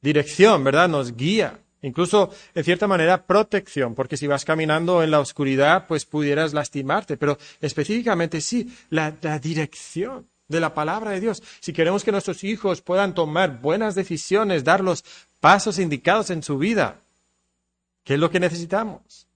Dirección, 0.00 0.64
¿verdad? 0.64 0.88
Nos 0.88 1.14
guía. 1.14 1.60
Incluso, 1.82 2.30
en 2.56 2.64
cierta 2.64 2.88
manera, 2.88 3.24
protección, 3.24 3.94
porque 3.94 4.16
si 4.16 4.26
vas 4.26 4.44
caminando 4.44 5.00
en 5.04 5.12
la 5.12 5.20
oscuridad, 5.20 5.86
pues 5.86 6.04
pudieras 6.04 6.54
lastimarte. 6.54 7.16
Pero 7.16 7.38
específicamente 7.60 8.40
sí, 8.40 8.68
la, 8.90 9.14
la 9.20 9.38
dirección 9.38 10.26
de 10.48 10.60
la 10.60 10.74
palabra 10.74 11.10
de 11.10 11.20
Dios. 11.20 11.42
Si 11.60 11.72
queremos 11.72 12.04
que 12.04 12.12
nuestros 12.12 12.44
hijos 12.44 12.82
puedan 12.82 13.14
tomar 13.14 13.60
buenas 13.60 13.94
decisiones, 13.94 14.64
dar 14.64 14.82
los 14.82 15.04
pasos 15.40 15.78
indicados 15.78 16.30
en 16.30 16.42
su 16.42 16.58
vida. 16.58 17.00
¿Qué 18.04 18.14
es 18.14 18.20
lo 18.20 18.30
que 18.30 18.40
necesitamos? 18.40 19.26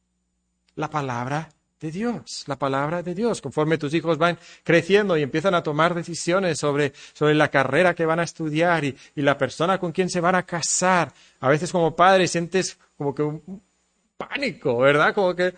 La 0.75 0.91
palabra 0.91 1.49
de 1.81 1.91
Dios, 1.91 2.45
la 2.47 2.57
palabra 2.57 3.03
de 3.03 3.15
Dios. 3.15 3.41
Conforme 3.41 3.79
tus 3.79 3.93
hijos 3.95 4.19
van 4.19 4.39
creciendo 4.63 5.17
y 5.17 5.23
empiezan 5.23 5.55
a 5.55 5.63
tomar 5.63 5.95
decisiones 5.95 6.59
sobre, 6.59 6.93
sobre 7.13 7.35
la 7.35 7.51
carrera 7.51 7.95
que 7.95 8.07
van 8.07 8.21
a 8.21 8.25
estudiar 8.25 8.85
y, 8.85 8.97
y, 9.15 9.23
la 9.23 9.37
persona 9.37 9.79
con 9.79 9.93
quien 9.93 10.09
se 10.09 10.21
van 10.21 10.35
a 10.35 10.45
casar, 10.45 11.13
a 11.41 11.49
veces 11.49 11.71
como 11.71 11.95
padre 11.95 12.29
sientes 12.29 12.79
como 12.97 13.15
que 13.15 13.23
un, 13.23 13.63
pánico, 14.17 14.79
¿verdad? 14.79 15.15
Como 15.15 15.35
que 15.35 15.55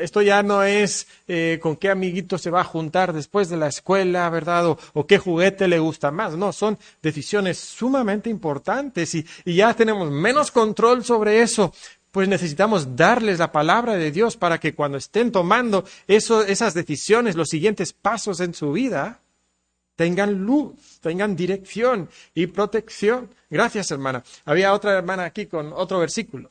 esto 0.00 0.22
ya 0.22 0.42
no 0.42 0.62
es 0.62 1.06
eh, 1.26 1.58
con 1.60 1.76
qué 1.76 1.90
amiguito 1.90 2.38
se 2.38 2.50
va 2.50 2.62
a 2.62 2.64
juntar 2.64 3.12
después 3.12 3.48
de 3.48 3.56
la 3.56 3.68
escuela, 3.68 4.28
¿verdad? 4.30 4.76
O, 4.94 5.06
qué 5.06 5.18
juguete 5.18 5.68
le 5.68 5.78
gusta 5.78 6.10
más. 6.10 6.36
No, 6.36 6.52
son 6.52 6.78
decisiones 7.02 7.58
sumamente 7.58 8.30
importantes 8.30 9.14
y, 9.14 9.26
ya 9.44 9.74
tenemos 9.74 10.10
menos 10.10 10.50
control 10.50 11.04
sobre 11.04 11.42
eso. 11.42 11.72
Pues 12.10 12.26
necesitamos 12.28 12.96
darles 12.96 13.38
la 13.38 13.52
palabra 13.52 13.96
de 13.96 14.10
Dios 14.10 14.36
para 14.36 14.58
que 14.58 14.74
cuando 14.74 14.96
estén 14.96 15.30
tomando 15.30 15.84
esas 16.06 16.74
decisiones, 16.74 17.36
los 17.36 17.48
siguientes 17.48 17.92
pasos 17.92 18.40
en 18.40 18.54
su 18.54 18.72
vida, 18.72 19.20
tengan 19.94 20.32
luz, 20.32 21.00
tengan 21.00 21.36
dirección 21.36 22.08
y 22.34 22.46
protección. 22.46 23.28
Gracias, 23.50 23.90
hermana. 23.90 24.24
Había 24.46 24.72
otra 24.72 24.96
hermana 24.96 25.24
aquí 25.24 25.46
con 25.46 25.72
otro 25.74 25.98
versículo. 25.98 26.48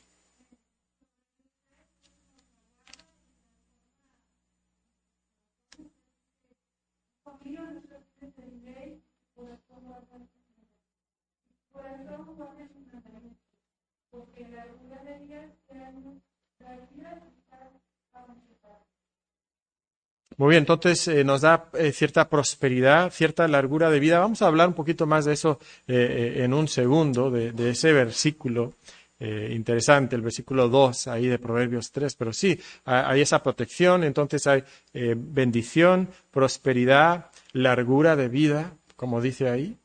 Muy 20.38 20.52
bien, 20.52 20.62
entonces 20.62 21.08
eh, 21.08 21.24
nos 21.24 21.42
da 21.42 21.66
eh, 21.74 21.92
cierta 21.92 22.30
prosperidad, 22.30 23.12
cierta 23.12 23.48
largura 23.48 23.90
de 23.90 24.00
vida. 24.00 24.20
Vamos 24.20 24.44
a 24.44 24.46
hablar 24.46 24.68
un 24.68 24.76
poquito 24.76 25.08
más 25.08 25.26
de 25.26 25.34
eso 25.34 25.60
eh, 25.88 26.42
en 26.44 26.54
un 26.54 26.68
segundo, 26.68 27.32
de, 27.32 27.70
ese 27.70 27.92
versículo 27.92 28.74
interesante, 29.20 30.16
el 30.16 30.22
versículo 30.22 30.70
2 30.70 31.08
ahí 31.08 31.26
de 31.26 31.40
Proverbios 31.40 31.92
3. 31.92 32.14
Pero 32.14 32.34
sí, 32.34 32.62
hay 32.86 33.22
esa 33.22 33.42
protección, 33.42 34.04
entonces 34.04 34.46
hay 34.46 34.64
bendición, 34.94 36.08
prosperidad, 36.30 37.32
largura 37.52 38.16
de 38.16 38.28
vida, 38.28 38.74
como 38.96 39.20
dice 39.20 39.50
ahí. 39.50 39.76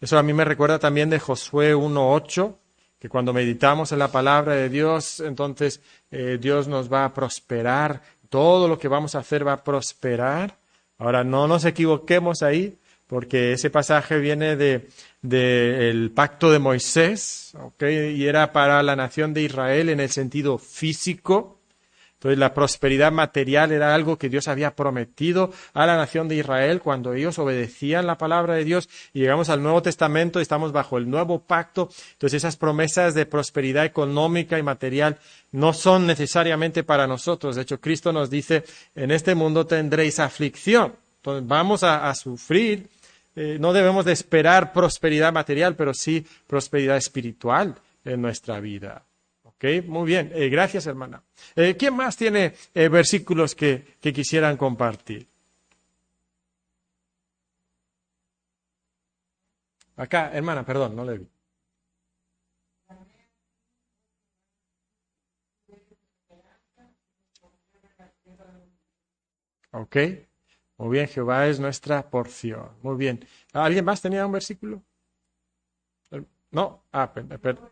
Eso 0.00 0.18
a 0.18 0.24
mí 0.24 0.32
me 0.32 0.44
recuerda 0.44 0.80
también 0.80 1.08
de 1.08 1.20
Josué 1.20 1.76
1.8, 1.76 2.56
que 2.98 3.08
cuando 3.08 3.32
meditamos 3.32 3.92
en 3.92 4.00
la 4.00 4.10
palabra 4.10 4.54
de 4.54 4.68
Dios, 4.68 5.20
entonces 5.20 5.80
Dios 6.40 6.66
nos 6.66 6.92
va 6.92 7.04
a 7.04 7.14
prosperar 7.14 8.02
todo 8.34 8.66
lo 8.66 8.80
que 8.80 8.88
vamos 8.88 9.14
a 9.14 9.20
hacer 9.20 9.46
va 9.46 9.52
a 9.52 9.62
prosperar. 9.62 10.58
Ahora, 10.98 11.22
no 11.22 11.46
nos 11.46 11.64
equivoquemos 11.64 12.42
ahí, 12.42 12.76
porque 13.06 13.52
ese 13.52 13.70
pasaje 13.70 14.18
viene 14.18 14.56
del 14.56 14.88
de, 15.22 16.10
pacto 16.12 16.50
de 16.50 16.58
Moisés, 16.58 17.56
y 17.80 18.26
era 18.26 18.52
para 18.52 18.82
la 18.82 18.96
nación 18.96 19.34
de 19.34 19.42
Israel 19.42 19.88
en 19.88 20.00
el 20.00 20.10
sentido 20.10 20.58
físico, 20.58 21.60
entonces 22.24 22.38
la 22.38 22.54
prosperidad 22.54 23.12
material 23.12 23.70
era 23.70 23.94
algo 23.94 24.16
que 24.16 24.30
Dios 24.30 24.48
había 24.48 24.74
prometido 24.74 25.52
a 25.74 25.84
la 25.84 25.98
nación 25.98 26.26
de 26.26 26.36
Israel 26.36 26.80
cuando 26.80 27.12
ellos 27.12 27.38
obedecían 27.38 28.06
la 28.06 28.16
palabra 28.16 28.54
de 28.54 28.64
Dios 28.64 28.88
y 29.12 29.20
llegamos 29.20 29.50
al 29.50 29.62
Nuevo 29.62 29.82
Testamento 29.82 30.38
y 30.38 30.42
estamos 30.42 30.72
bajo 30.72 30.96
el 30.96 31.10
nuevo 31.10 31.40
pacto. 31.40 31.90
Entonces 32.12 32.38
esas 32.38 32.56
promesas 32.56 33.12
de 33.12 33.26
prosperidad 33.26 33.84
económica 33.84 34.58
y 34.58 34.62
material 34.62 35.18
no 35.52 35.74
son 35.74 36.06
necesariamente 36.06 36.82
para 36.82 37.06
nosotros. 37.06 37.56
De 37.56 37.62
hecho, 37.62 37.78
Cristo 37.78 38.10
nos 38.10 38.30
dice, 38.30 38.64
en 38.94 39.10
este 39.10 39.34
mundo 39.34 39.66
tendréis 39.66 40.18
aflicción. 40.18 40.94
Entonces 41.16 41.46
vamos 41.46 41.82
a, 41.82 42.14
sufrir. 42.14 42.88
Eh, 43.36 43.58
no 43.60 43.74
debemos 43.74 44.06
de 44.06 44.12
esperar 44.12 44.72
prosperidad 44.72 45.30
material, 45.30 45.76
pero 45.76 45.92
sí 45.92 46.26
prosperidad 46.46 46.96
espiritual 46.96 47.74
en 48.02 48.22
nuestra 48.22 48.60
vida 48.60 49.02
muy 49.86 50.06
bien. 50.06 50.30
Eh, 50.34 50.48
gracias, 50.48 50.86
hermana. 50.86 51.22
Eh, 51.56 51.76
¿Quién 51.78 51.94
más 51.94 52.16
tiene 52.16 52.54
eh, 52.74 52.88
versículos 52.88 53.54
que 53.54 53.84
quisieran 54.00 54.56
compartir? 54.56 55.26
Acá, 59.96 60.30
hermana, 60.32 60.64
perdón, 60.64 60.96
no 60.96 61.04
le 61.04 61.18
vi. 61.18 61.28
Ok, 69.72 69.96
muy 70.78 70.90
bien, 70.90 71.08
Jehová 71.08 71.48
es 71.48 71.58
nuestra 71.58 72.08
porción. 72.08 72.70
Muy 72.82 72.96
bien. 72.96 73.26
¿Alguien 73.52 73.84
más 73.84 74.00
tenía 74.00 74.24
un 74.24 74.32
versículo? 74.32 74.82
No, 76.50 76.84
ah, 76.92 77.12
perdón. 77.12 77.70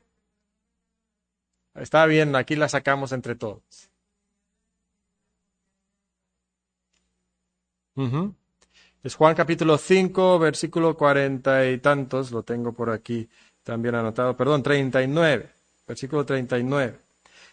Está 1.75 2.07
bien, 2.07 2.37
aquí 2.37 2.57
la 2.57 2.69
sacamos 2.69 3.13
entre 3.13 3.35
todos. 3.35 3.63
Es 9.03 9.15
Juan 9.15 9.35
capítulo 9.35 9.77
5, 9.79 10.39
versículo 10.39 10.97
cuarenta 10.97 11.67
y 11.69 11.79
tantos, 11.79 12.31
lo 12.31 12.43
tengo 12.43 12.73
por 12.73 12.91
aquí 12.91 13.29
también 13.63 13.95
anotado, 13.95 14.37
perdón, 14.37 14.63
treinta 14.63 15.03
y 15.03 15.09
nueve, 15.09 15.51
versículo 15.87 16.25
treinta 16.25 16.59
y 16.59 16.65
nueve. 16.65 16.99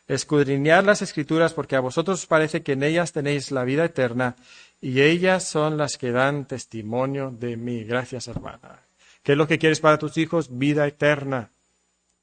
Escudriñad 0.07 0.85
las 0.85 1.01
escrituras 1.01 1.53
porque 1.53 1.75
a 1.75 1.81
vosotros 1.81 2.21
os 2.21 2.25
parece 2.25 2.63
que 2.63 2.72
en 2.72 2.83
ellas 2.83 3.11
tenéis 3.11 3.51
la 3.51 3.63
vida 3.63 3.85
eterna 3.85 4.35
y 4.81 5.01
ellas 5.01 5.44
son 5.44 5.77
las 5.77 5.98
que 5.98 6.11
dan 6.11 6.46
testimonio 6.48 7.31
de 7.31 7.57
mí. 7.57 7.83
Gracias, 7.83 8.27
hermana. 8.27 8.79
¿Qué 9.22 9.33
es 9.33 9.37
lo 9.37 9.48
que 9.48 9.59
quieres 9.59 9.79
para 9.79 10.00
tus 10.00 10.17
hijos? 10.17 10.57
Vida 10.57 10.87
eterna. 10.87 11.51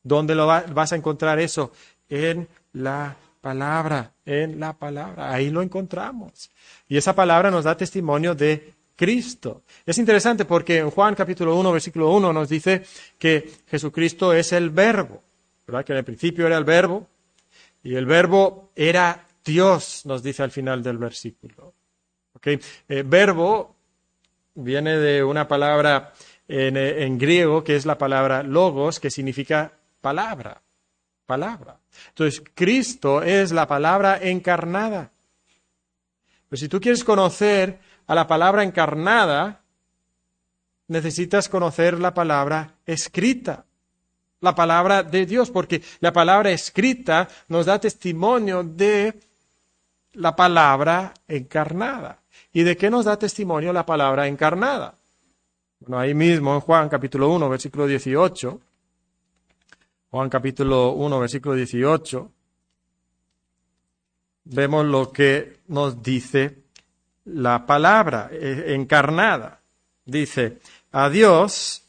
¿Dónde 0.06 0.36
lo 0.36 0.46
vas 0.46 0.92
a 0.92 0.96
encontrar 0.96 1.40
eso? 1.40 1.72
En 2.08 2.46
la 2.74 3.16
palabra, 3.40 4.12
en 4.24 4.60
la 4.60 4.72
palabra. 4.72 5.32
Ahí 5.32 5.50
lo 5.50 5.62
encontramos. 5.62 6.48
Y 6.88 6.96
esa 6.96 7.12
palabra 7.12 7.50
nos 7.50 7.64
da 7.64 7.76
testimonio 7.76 8.32
de 8.36 8.72
Cristo. 8.94 9.62
Es 9.84 9.98
interesante 9.98 10.44
porque 10.44 10.78
en 10.78 10.90
Juan 10.90 11.16
capítulo 11.16 11.56
1, 11.56 11.72
versículo 11.72 12.10
1 12.12 12.32
nos 12.32 12.48
dice 12.48 12.84
que 13.18 13.50
Jesucristo 13.68 14.32
es 14.32 14.52
el 14.52 14.70
verbo, 14.70 15.20
¿verdad? 15.66 15.84
Que 15.84 15.92
en 15.92 15.98
el 15.98 16.04
principio 16.04 16.46
era 16.46 16.56
el 16.56 16.64
verbo 16.64 17.08
y 17.82 17.96
el 17.96 18.06
verbo 18.06 18.70
era 18.76 19.26
Dios, 19.44 20.02
nos 20.06 20.22
dice 20.22 20.44
al 20.44 20.52
final 20.52 20.84
del 20.84 20.98
versículo. 20.98 21.74
¿Okay? 22.34 22.60
Eh, 22.88 23.02
verbo 23.04 23.74
viene 24.54 24.98
de 24.98 25.24
una 25.24 25.48
palabra 25.48 26.12
en, 26.46 26.76
en 26.76 27.18
griego 27.18 27.64
que 27.64 27.74
es 27.74 27.86
la 27.86 27.98
palabra 27.98 28.44
logos, 28.44 29.00
que 29.00 29.10
significa 29.10 29.72
palabra, 30.06 30.62
palabra. 31.26 31.80
Entonces, 32.10 32.40
Cristo 32.54 33.22
es 33.22 33.50
la 33.50 33.66
palabra 33.66 34.20
encarnada. 34.22 35.10
Pero 36.48 36.60
si 36.60 36.68
tú 36.68 36.80
quieres 36.80 37.02
conocer 37.02 37.80
a 38.06 38.14
la 38.14 38.28
palabra 38.28 38.62
encarnada, 38.62 39.62
necesitas 40.86 41.48
conocer 41.48 41.98
la 41.98 42.14
palabra 42.14 42.74
escrita, 42.86 43.64
la 44.40 44.54
palabra 44.54 45.02
de 45.02 45.26
Dios, 45.26 45.50
porque 45.50 45.82
la 45.98 46.12
palabra 46.12 46.52
escrita 46.52 47.26
nos 47.48 47.66
da 47.66 47.80
testimonio 47.80 48.62
de 48.62 49.12
la 50.12 50.36
palabra 50.36 51.14
encarnada. 51.26 52.20
¿Y 52.52 52.62
de 52.62 52.76
qué 52.76 52.90
nos 52.90 53.06
da 53.06 53.18
testimonio 53.18 53.72
la 53.72 53.84
palabra 53.84 54.28
encarnada? 54.28 54.94
Bueno, 55.80 55.98
ahí 55.98 56.14
mismo 56.14 56.54
en 56.54 56.60
Juan 56.60 56.88
capítulo 56.88 57.28
1, 57.30 57.48
versículo 57.48 57.88
18, 57.88 58.60
Juan 60.10 60.30
capítulo 60.30 60.92
1, 60.92 61.20
versículo 61.20 61.54
18, 61.54 62.32
vemos 64.44 64.86
lo 64.86 65.12
que 65.12 65.60
nos 65.68 66.02
dice 66.02 66.62
la 67.24 67.66
palabra 67.66 68.30
eh, 68.32 68.74
encarnada. 68.74 69.60
Dice, 70.04 70.58
a 70.92 71.10
Dios 71.10 71.82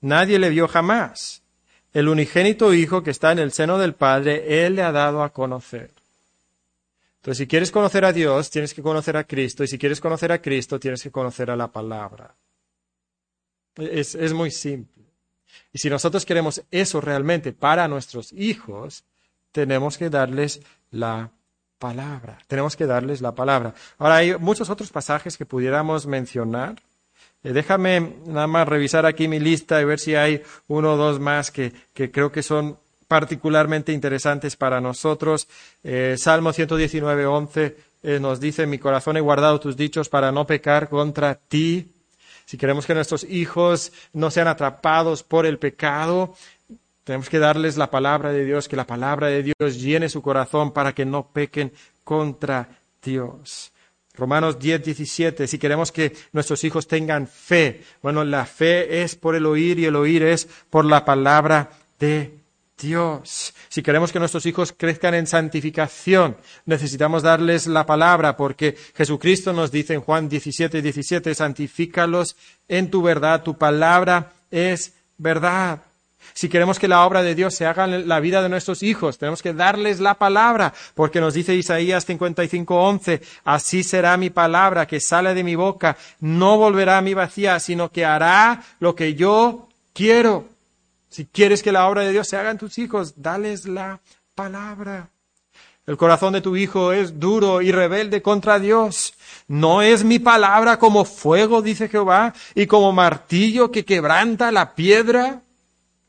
nadie 0.00 0.38
le 0.38 0.50
vio 0.50 0.68
jamás. 0.68 1.42
El 1.92 2.08
unigénito 2.08 2.74
Hijo 2.74 3.02
que 3.02 3.10
está 3.10 3.32
en 3.32 3.38
el 3.38 3.52
seno 3.52 3.78
del 3.78 3.94
Padre, 3.94 4.64
Él 4.66 4.76
le 4.76 4.82
ha 4.82 4.92
dado 4.92 5.22
a 5.22 5.32
conocer. 5.32 5.90
Entonces, 7.16 7.38
si 7.38 7.46
quieres 7.46 7.70
conocer 7.70 8.04
a 8.04 8.12
Dios, 8.12 8.50
tienes 8.50 8.74
que 8.74 8.82
conocer 8.82 9.16
a 9.16 9.24
Cristo, 9.24 9.64
y 9.64 9.68
si 9.68 9.78
quieres 9.78 10.00
conocer 10.00 10.30
a 10.32 10.40
Cristo, 10.40 10.78
tienes 10.78 11.02
que 11.02 11.10
conocer 11.10 11.50
a 11.50 11.56
la 11.56 11.68
palabra. 11.68 12.34
Es, 13.76 14.14
es 14.14 14.32
muy 14.32 14.50
simple. 14.50 14.97
Y 15.72 15.78
si 15.78 15.90
nosotros 15.90 16.24
queremos 16.24 16.62
eso 16.70 17.00
realmente 17.00 17.52
para 17.52 17.88
nuestros 17.88 18.32
hijos, 18.32 19.04
tenemos 19.52 19.98
que 19.98 20.10
darles 20.10 20.60
la 20.90 21.30
palabra. 21.78 22.38
Tenemos 22.46 22.76
que 22.76 22.86
darles 22.86 23.20
la 23.20 23.34
palabra. 23.34 23.74
Ahora 23.98 24.16
hay 24.16 24.36
muchos 24.36 24.70
otros 24.70 24.90
pasajes 24.90 25.36
que 25.36 25.46
pudiéramos 25.46 26.06
mencionar. 26.06 26.76
Eh, 27.42 27.52
déjame 27.52 28.14
nada 28.26 28.46
más 28.46 28.68
revisar 28.68 29.06
aquí 29.06 29.28
mi 29.28 29.38
lista 29.38 29.80
y 29.80 29.84
ver 29.84 30.00
si 30.00 30.14
hay 30.14 30.42
uno 30.66 30.94
o 30.94 30.96
dos 30.96 31.20
más 31.20 31.50
que, 31.50 31.72
creo 31.94 32.32
que 32.32 32.42
son 32.42 32.78
particularmente 33.06 33.92
interesantes 33.92 34.56
para 34.56 34.80
nosotros. 34.80 35.48
Eh, 35.84 36.16
Salmo 36.18 36.52
119, 36.52 37.26
11 37.26 37.76
eh, 38.02 38.20
nos 38.20 38.40
dice, 38.40 38.66
mi 38.66 38.78
corazón 38.78 39.16
he 39.16 39.20
guardado 39.20 39.60
tus 39.60 39.76
dichos 39.76 40.08
para 40.08 40.32
no 40.32 40.46
pecar 40.46 40.88
contra 40.88 41.34
ti 41.36 41.88
si 42.48 42.56
queremos 42.56 42.86
que 42.86 42.94
nuestros 42.94 43.24
hijos 43.24 43.92
no 44.14 44.30
sean 44.30 44.48
atrapados 44.48 45.22
por 45.22 45.44
el 45.44 45.58
pecado, 45.58 46.34
tenemos 47.04 47.28
que 47.28 47.38
darles 47.38 47.76
la 47.76 47.90
palabra 47.90 48.32
de 48.32 48.42
Dios, 48.42 48.68
que 48.68 48.76
la 48.76 48.86
palabra 48.86 49.26
de 49.26 49.42
Dios 49.42 49.78
llene 49.78 50.08
su 50.08 50.22
corazón 50.22 50.72
para 50.72 50.94
que 50.94 51.04
no 51.04 51.28
pequen 51.28 51.74
contra 52.04 52.66
Dios. 53.02 53.70
Romanos 54.14 54.58
10, 54.58 54.82
17, 54.82 55.46
si 55.46 55.58
queremos 55.58 55.92
que 55.92 56.16
nuestros 56.32 56.64
hijos 56.64 56.88
tengan 56.88 57.26
fe, 57.26 57.84
bueno, 58.00 58.24
la 58.24 58.46
fe 58.46 59.02
es 59.02 59.14
por 59.14 59.34
el 59.34 59.44
oír 59.44 59.78
y 59.78 59.84
el 59.84 59.96
oír 59.96 60.22
es 60.22 60.48
por 60.70 60.86
la 60.86 61.04
palabra 61.04 61.68
de 62.00 62.32
Dios. 62.78 63.54
Si 63.68 63.82
queremos 63.82 64.12
que 64.12 64.18
nuestros 64.18 64.46
hijos 64.46 64.72
crezcan 64.76 65.14
en 65.14 65.26
santificación, 65.26 66.36
necesitamos 66.64 67.22
darles 67.22 67.66
la 67.66 67.84
palabra, 67.86 68.36
porque 68.36 68.76
Jesucristo 68.94 69.52
nos 69.52 69.70
dice 69.70 69.94
en 69.94 70.00
Juan 70.00 70.28
17, 70.28 70.80
17, 70.80 71.34
santifícalos 71.34 72.36
en 72.68 72.90
tu 72.90 73.02
verdad, 73.02 73.42
tu 73.42 73.58
palabra 73.58 74.32
es 74.50 74.94
verdad. 75.16 75.82
Si 76.34 76.48
queremos 76.48 76.78
que 76.78 76.88
la 76.88 77.04
obra 77.04 77.22
de 77.22 77.34
Dios 77.34 77.54
se 77.54 77.66
haga 77.66 77.84
en 77.84 78.06
la 78.06 78.20
vida 78.20 78.42
de 78.42 78.48
nuestros 78.48 78.82
hijos, 78.82 79.18
tenemos 79.18 79.42
que 79.42 79.54
darles 79.54 79.98
la 79.98 80.14
palabra, 80.14 80.72
porque 80.94 81.20
nos 81.20 81.34
dice 81.34 81.54
Isaías 81.54 82.04
55, 82.04 82.74
11, 82.74 83.20
así 83.44 83.82
será 83.82 84.16
mi 84.16 84.30
palabra 84.30 84.86
que 84.86 85.00
sale 85.00 85.34
de 85.34 85.44
mi 85.44 85.56
boca, 85.56 85.96
no 86.20 86.56
volverá 86.56 86.98
a 86.98 87.02
mi 87.02 87.14
vacía, 87.14 87.58
sino 87.60 87.90
que 87.90 88.04
hará 88.04 88.62
lo 88.78 88.94
que 88.94 89.14
yo 89.14 89.68
quiero 89.92 90.57
Si 91.08 91.26
quieres 91.26 91.62
que 91.62 91.72
la 91.72 91.88
obra 91.88 92.02
de 92.02 92.12
Dios 92.12 92.28
se 92.28 92.36
haga 92.36 92.50
en 92.50 92.58
tus 92.58 92.78
hijos, 92.78 93.14
dales 93.16 93.66
la 93.66 94.00
palabra. 94.34 95.10
El 95.86 95.96
corazón 95.96 96.34
de 96.34 96.42
tu 96.42 96.54
hijo 96.54 96.92
es 96.92 97.18
duro 97.18 97.62
y 97.62 97.72
rebelde 97.72 98.20
contra 98.20 98.58
Dios. 98.58 99.14
No 99.46 99.80
es 99.80 100.04
mi 100.04 100.18
palabra 100.18 100.78
como 100.78 101.06
fuego, 101.06 101.62
dice 101.62 101.88
Jehová, 101.88 102.34
y 102.54 102.66
como 102.66 102.92
martillo 102.92 103.70
que 103.70 103.86
quebranta 103.86 104.52
la 104.52 104.74
piedra. 104.74 105.40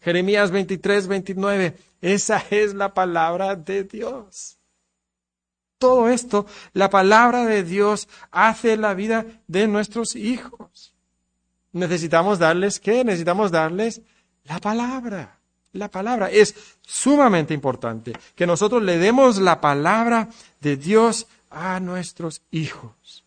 Jeremías 0.02 0.52
23, 0.52 1.08
29. 1.08 1.78
Esa 2.02 2.44
es 2.50 2.74
la 2.74 2.94
palabra 2.94 3.56
de 3.56 3.86
Dios. 3.86 4.58
Todo 5.78 6.10
esto, 6.10 6.46
la 6.74 6.90
palabra 6.90 7.46
de 7.46 7.64
Dios 7.64 8.10
hace 8.32 8.76
la 8.76 8.94
vida 8.94 9.26
de 9.48 9.66
nuestros 9.70 10.18
hijos. 10.18 10.94
Necesitamos 11.72 12.38
darles 12.38 12.82
qué? 12.82 13.06
Necesitamos 13.06 13.50
darles 13.50 14.02
la 14.50 14.60
palabra. 14.60 15.40
La 15.74 15.90
palabra 15.90 16.32
es 16.32 16.56
sumamente 16.82 17.54
importante 17.54 18.14
que 18.36 18.48
nosotros 18.48 18.82
le 18.82 18.98
demos 18.98 19.38
la 19.38 19.62
palabra 19.62 20.30
de 20.60 20.76
Dios 20.76 21.28
a 21.52 21.80
nuestros 21.80 22.42
hijos. 22.50 23.24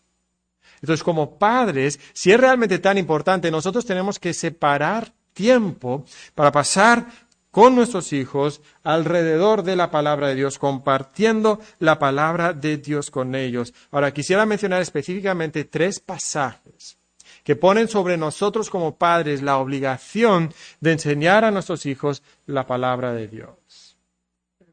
Entonces, 0.81 1.03
como 1.03 1.37
padres, 1.37 2.01
si 2.11 2.33
es 2.33 2.39
realmente 2.39 2.79
tan 2.79 2.97
importante, 2.97 3.49
nosotros 3.49 3.85
tenemos 3.85 4.19
que 4.19 4.33
separar 4.33 5.13
tiempo 5.31 6.03
para 6.35 6.51
pasar 6.51 7.07
con 7.49 7.75
nuestros 7.75 8.11
hijos 8.11 8.59
alrededor 8.83 9.63
de 9.63 9.77
la 9.77 9.89
palabra 9.89 10.27
de 10.27 10.35
Dios, 10.35 10.59
compartiendo 10.59 11.61
la 11.79 11.99
palabra 11.99 12.51
de 12.51 12.77
Dios 12.77 13.09
con 13.09 13.35
ellos. 13.35 13.73
Ahora, 13.91 14.13
quisiera 14.13 14.45
mencionar 14.45 14.81
específicamente 14.81 15.63
tres 15.63 16.01
pasajes 16.01 16.97
que 17.43 17.55
ponen 17.55 17.87
sobre 17.87 18.17
nosotros 18.17 18.69
como 18.69 18.95
padres 18.95 19.41
la 19.41 19.57
obligación 19.57 20.53
de 20.79 20.93
enseñar 20.93 21.43
a 21.43 21.51
nuestros 21.51 21.85
hijos 21.85 22.23
la 22.45 22.65
palabra 22.65 23.13
de 23.13 23.27
Dios. 23.27 23.97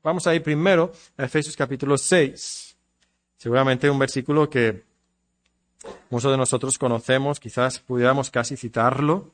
Vamos 0.03 0.27
a 0.27 0.35
ir 0.35 0.43
primero 0.43 0.93
a 1.17 1.25
Efesios 1.25 1.57
capítulo 1.57 1.99
6. 1.99 2.77
Seguramente 3.37 3.91
un 3.91 3.99
versículo 3.99 4.49
que 4.49 4.85
muchos 6.09 6.31
de 6.31 6.39
nosotros 6.39 6.79
conocemos, 6.79 7.41
quizás 7.41 7.81
pudiéramos 7.81 8.31
casi 8.31 8.57
citarlo. 8.57 9.31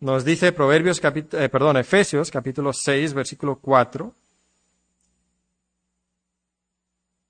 Nos 0.00 0.24
dice 0.24 0.52
Proverbios, 0.52 1.00
eh, 1.04 1.48
perdón, 1.48 1.76
Efesios 1.76 2.30
capítulo 2.30 2.72
6, 2.72 3.14
versículo 3.14 3.56
4. 3.56 4.14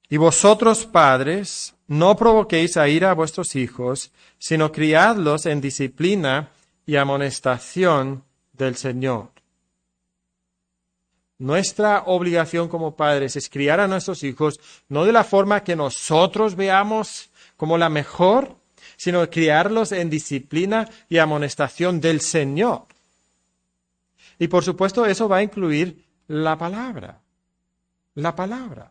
Y 0.08 0.16
vosotros, 0.16 0.84
padres, 0.84 1.74
no 1.92 2.16
provoquéis 2.16 2.78
a 2.78 2.88
ira 2.88 3.10
a 3.10 3.14
vuestros 3.14 3.54
hijos, 3.54 4.12
sino 4.38 4.72
criadlos 4.72 5.44
en 5.44 5.60
disciplina 5.60 6.48
y 6.86 6.96
amonestación 6.96 8.24
del 8.54 8.76
Señor. 8.76 9.28
Nuestra 11.36 12.04
obligación 12.06 12.68
como 12.68 12.96
padres 12.96 13.36
es 13.36 13.50
criar 13.50 13.78
a 13.78 13.88
nuestros 13.88 14.22
hijos 14.22 14.58
no 14.88 15.04
de 15.04 15.12
la 15.12 15.22
forma 15.22 15.64
que 15.64 15.76
nosotros 15.76 16.56
veamos 16.56 17.28
como 17.58 17.76
la 17.76 17.90
mejor, 17.90 18.56
sino 18.96 19.28
criarlos 19.28 19.92
en 19.92 20.08
disciplina 20.08 20.88
y 21.10 21.18
amonestación 21.18 22.00
del 22.00 22.22
Señor. 22.22 22.86
Y 24.38 24.48
por 24.48 24.64
supuesto 24.64 25.04
eso 25.04 25.28
va 25.28 25.36
a 25.36 25.42
incluir 25.42 26.06
la 26.28 26.56
palabra. 26.56 27.20
La 28.14 28.34
palabra. 28.34 28.90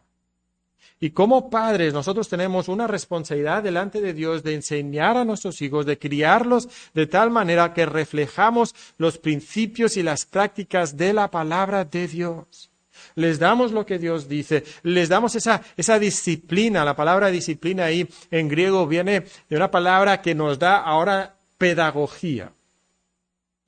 Y 1.04 1.10
como 1.10 1.50
padres 1.50 1.94
nosotros 1.94 2.30
tenemos 2.30 2.68
una 2.68 2.86
responsabilidad 2.86 3.64
delante 3.64 4.02
de 4.02 4.14
Dios 4.14 4.44
de 4.44 4.54
enseñar 4.54 5.18
a 5.18 5.26
nuestros 5.26 5.60
hijos, 5.64 5.88
de 5.88 5.98
criarlos 5.98 6.70
de 6.94 7.08
tal 7.08 7.32
manera 7.32 7.74
que 7.74 7.88
reflejamos 7.88 8.76
los 9.00 9.18
principios 9.18 9.98
y 9.98 10.04
las 10.04 10.28
prácticas 10.28 10.96
de 10.96 11.14
la 11.14 11.32
palabra 11.32 11.86
de 11.86 12.08
Dios. 12.08 12.70
Les 13.16 13.40
damos 13.40 13.72
lo 13.72 13.84
que 13.84 13.98
Dios 13.98 14.30
dice, 14.30 14.64
les 14.84 15.10
damos 15.10 15.34
esa, 15.34 15.64
esa 15.76 15.98
disciplina. 15.98 16.86
La 16.86 16.96
palabra 16.96 17.32
disciplina 17.32 17.86
ahí 17.86 18.08
en 18.30 18.48
griego 18.48 18.86
viene 18.86 19.26
de 19.50 19.56
una 19.56 19.72
palabra 19.72 20.22
que 20.22 20.36
nos 20.36 20.60
da 20.60 20.78
ahora 20.78 21.36
pedagogía 21.58 22.52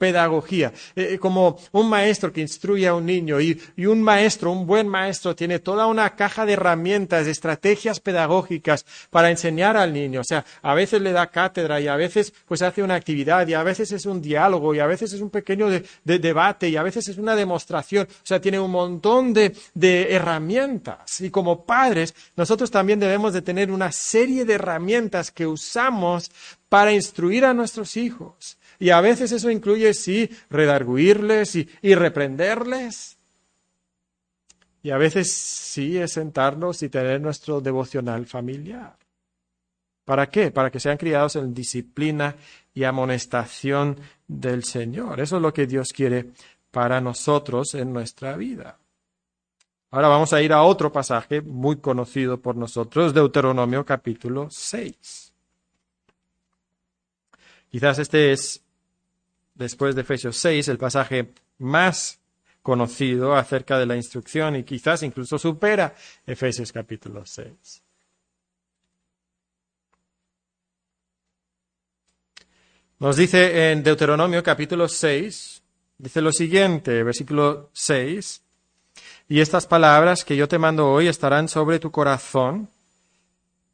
pedagogía, 0.04 0.74
eh, 0.98 1.18
como 1.18 1.58
un 1.72 1.88
maestro 1.88 2.34
que 2.34 2.42
instruye 2.42 2.86
a 2.90 2.94
un 2.94 3.06
niño 3.06 3.40
y, 3.40 3.58
un 3.86 4.02
maestro, 4.02 4.52
un 4.52 4.68
buen 4.68 4.86
maestro, 4.86 5.34
tiene 5.34 5.60
toda 5.60 5.88
una 5.88 6.14
caja 6.18 6.46
de 6.46 6.54
herramientas, 6.54 7.24
de 7.24 7.32
estrategias 7.32 8.02
pedagógicas 8.02 8.86
para 9.10 9.30
enseñar 9.30 9.78
al 9.78 9.94
niño. 9.94 10.20
O 10.20 10.24
sea, 10.26 10.44
a 10.62 10.74
veces 10.74 11.02
le 11.02 11.14
da 11.14 11.28
cátedra 11.28 11.80
y 11.80 11.88
a 11.88 11.96
veces 11.96 12.34
pues 12.46 12.62
hace 12.62 12.84
una 12.84 12.96
actividad 12.96 13.48
y 13.48 13.54
a 13.54 13.64
veces 13.64 13.94
es 13.94 14.06
un 14.06 14.22
diálogo 14.22 14.76
y 14.76 14.80
a 14.80 14.88
veces 14.88 15.14
es 15.14 15.22
un 15.22 15.30
pequeño 15.30 15.70
de 15.70 16.20
debate 16.20 16.68
y 16.68 16.76
a 16.76 16.84
veces 16.84 17.08
es 17.08 17.18
una 17.18 17.34
demostración. 17.34 18.06
O 18.06 18.26
sea, 18.26 18.42
tiene 18.42 18.60
un 18.60 18.72
montón 18.72 19.34
de, 19.34 19.56
de 19.74 20.14
herramientas. 20.14 21.22
Y 21.22 21.30
como 21.30 21.64
padres, 21.64 22.14
nosotros 22.36 22.70
también 22.70 23.00
debemos 23.00 23.32
de 23.32 23.42
tener 23.42 23.72
una 23.72 23.94
serie 23.94 24.44
de 24.44 24.56
herramientas 24.56 25.32
que 25.32 25.48
usamos 25.48 26.30
para 26.68 26.92
instruir 26.92 27.46
a 27.46 27.54
nuestros 27.54 27.96
hijos. 27.96 28.58
Y 28.80 28.90
a 28.90 29.02
veces 29.02 29.32
eso 29.32 29.50
incluye, 29.50 29.94
sí, 29.94 30.30
redarguirles 30.50 31.56
y, 31.56 31.70
y 31.82 31.96
reprenderles. 31.96 33.18
Y 34.82 34.92
a 34.92 34.98
veces 34.98 35.32
sí 35.32 35.98
es 35.98 36.14
sentarnos 36.14 36.84
y 36.84 36.90
tener 36.90 37.22
nuestro 37.22 37.62
devocional 37.62 38.26
familiar. 38.26 38.98
¿Para 40.06 40.30
qué? 40.30 40.52
Para 40.52 40.70
que 40.70 40.80
sean 40.80 40.98
criados 40.98 41.38
en 41.38 41.54
disciplina 41.54 42.36
y 42.74 42.84
amonestación 42.84 43.98
del 44.28 44.64
Señor. 44.64 45.22
Eso 45.22 45.38
es 45.38 45.42
lo 45.42 45.54
que 45.54 45.68
Dios 45.68 45.94
quiere 45.94 46.32
para 46.72 47.00
nosotros 47.00 47.76
en 47.76 47.94
nuestra 47.94 48.36
vida. 48.36 48.78
Ahora 49.92 50.08
vamos 50.08 50.34
a 50.34 50.42
ir 50.42 50.52
a 50.52 50.64
otro 50.64 50.92
pasaje 50.92 51.42
muy 51.42 51.78
conocido 51.78 52.42
por 52.42 52.56
nosotros, 52.56 53.14
Deuteronomio 53.14 53.86
capítulo 53.86 54.48
6. 54.50 55.32
Quizás 57.70 58.00
este 58.00 58.32
es 58.32 58.63
después 59.56 59.96
de 59.96 60.02
Efesios 60.02 60.38
6, 60.38 60.68
el 60.68 60.78
pasaje 60.78 61.34
más 61.60 62.20
conocido 62.62 63.36
acerca 63.36 63.78
de 63.78 63.86
la 63.86 63.96
instrucción 63.96 64.56
y 64.56 64.64
quizás 64.64 65.04
incluso 65.04 65.38
supera 65.38 65.94
Efesios 66.26 66.72
capítulo 66.72 67.26
6. 67.26 67.84
Nos 73.00 73.18
dice 73.18 73.72
en 73.72 73.84
Deuteronomio 73.84 74.42
capítulo 74.42 74.88
6, 74.88 75.62
dice 75.98 76.22
lo 76.22 76.32
siguiente, 76.32 77.04
versículo 77.04 77.70
6, 77.74 78.42
y 79.28 79.42
estas 79.42 79.68
palabras 79.68 80.24
que 80.24 80.38
yo 80.38 80.48
te 80.48 80.58
mando 80.58 80.90
hoy 80.90 81.08
estarán 81.08 81.50
sobre 81.50 81.80
tu 81.80 81.92
corazón 81.92 82.70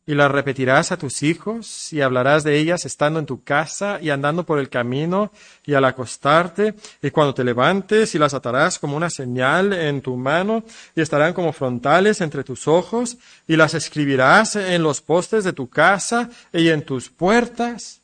y 0.09 0.15
las 0.15 0.31
repetirás 0.31 0.91
a 0.91 0.97
tus 0.97 1.21
hijos 1.21 1.93
y 1.93 2.01
hablarás 2.01 2.43
de 2.43 2.57
ellas 2.57 2.83
estando 2.83 3.19
en 3.19 3.27
tu 3.27 3.43
casa 3.43 3.99
y 4.01 4.09
andando 4.09 4.43
por 4.43 4.57
el 4.57 4.67
camino 4.67 5.31
y 5.67 5.75
al 5.75 5.85
acostarte 5.85 6.73
y 7.03 7.11
cuando 7.11 7.35
te 7.35 7.43
levantes 7.43 8.15
y 8.15 8.17
las 8.17 8.33
atarás 8.33 8.79
como 8.79 8.97
una 8.97 9.11
señal 9.11 9.71
en 9.71 10.01
tu 10.01 10.17
mano 10.17 10.63
y 10.95 11.01
estarán 11.01 11.33
como 11.33 11.53
frontales 11.53 12.21
entre 12.21 12.43
tus 12.43 12.67
ojos 12.67 13.19
y 13.47 13.55
las 13.55 13.75
escribirás 13.75 14.55
en 14.55 14.81
los 14.81 14.99
postes 14.99 15.43
de 15.43 15.53
tu 15.53 15.69
casa 15.69 16.31
y 16.51 16.69
en 16.69 16.81
tus 16.81 17.11
puertas. 17.11 17.98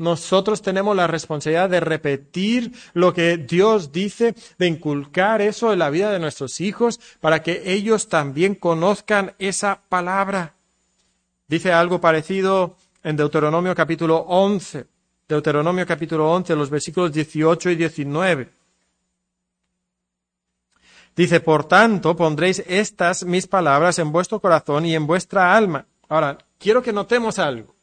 Nosotros 0.00 0.62
tenemos 0.62 0.96
la 0.96 1.06
responsabilidad 1.06 1.68
de 1.68 1.78
repetir 1.78 2.72
lo 2.94 3.12
que 3.12 3.36
Dios 3.36 3.92
dice, 3.92 4.34
de 4.58 4.66
inculcar 4.66 5.42
eso 5.42 5.74
en 5.74 5.78
la 5.78 5.90
vida 5.90 6.10
de 6.10 6.18
nuestros 6.18 6.62
hijos 6.62 6.98
para 7.20 7.42
que 7.42 7.70
ellos 7.70 8.08
también 8.08 8.54
conozcan 8.54 9.34
esa 9.38 9.82
palabra. 9.90 10.54
Dice 11.46 11.70
algo 11.70 12.00
parecido 12.00 12.76
en 13.04 13.14
Deuteronomio 13.14 13.74
capítulo 13.74 14.20
11. 14.26 14.86
Deuteronomio 15.28 15.86
capítulo 15.86 16.32
11, 16.32 16.56
los 16.56 16.70
versículos 16.70 17.12
18 17.12 17.68
y 17.68 17.74
19. 17.76 18.48
Dice, 21.14 21.40
por 21.40 21.64
tanto, 21.64 22.16
pondréis 22.16 22.64
estas 22.66 23.26
mis 23.26 23.46
palabras 23.46 23.98
en 23.98 24.12
vuestro 24.12 24.40
corazón 24.40 24.86
y 24.86 24.94
en 24.94 25.06
vuestra 25.06 25.54
alma. 25.54 25.84
Ahora, 26.08 26.38
quiero 26.58 26.82
que 26.82 26.94
notemos 26.94 27.38
algo. 27.38 27.74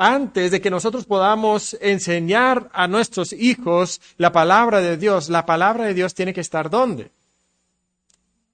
Antes 0.00 0.52
de 0.52 0.60
que 0.60 0.70
nosotros 0.70 1.06
podamos 1.06 1.76
enseñar 1.80 2.70
a 2.72 2.86
nuestros 2.86 3.32
hijos 3.32 4.00
la 4.16 4.30
palabra 4.30 4.80
de 4.80 4.96
Dios, 4.96 5.28
la 5.28 5.44
palabra 5.44 5.86
de 5.86 5.94
Dios 5.94 6.14
tiene 6.14 6.32
que 6.32 6.40
estar 6.40 6.70
¿dónde? 6.70 7.10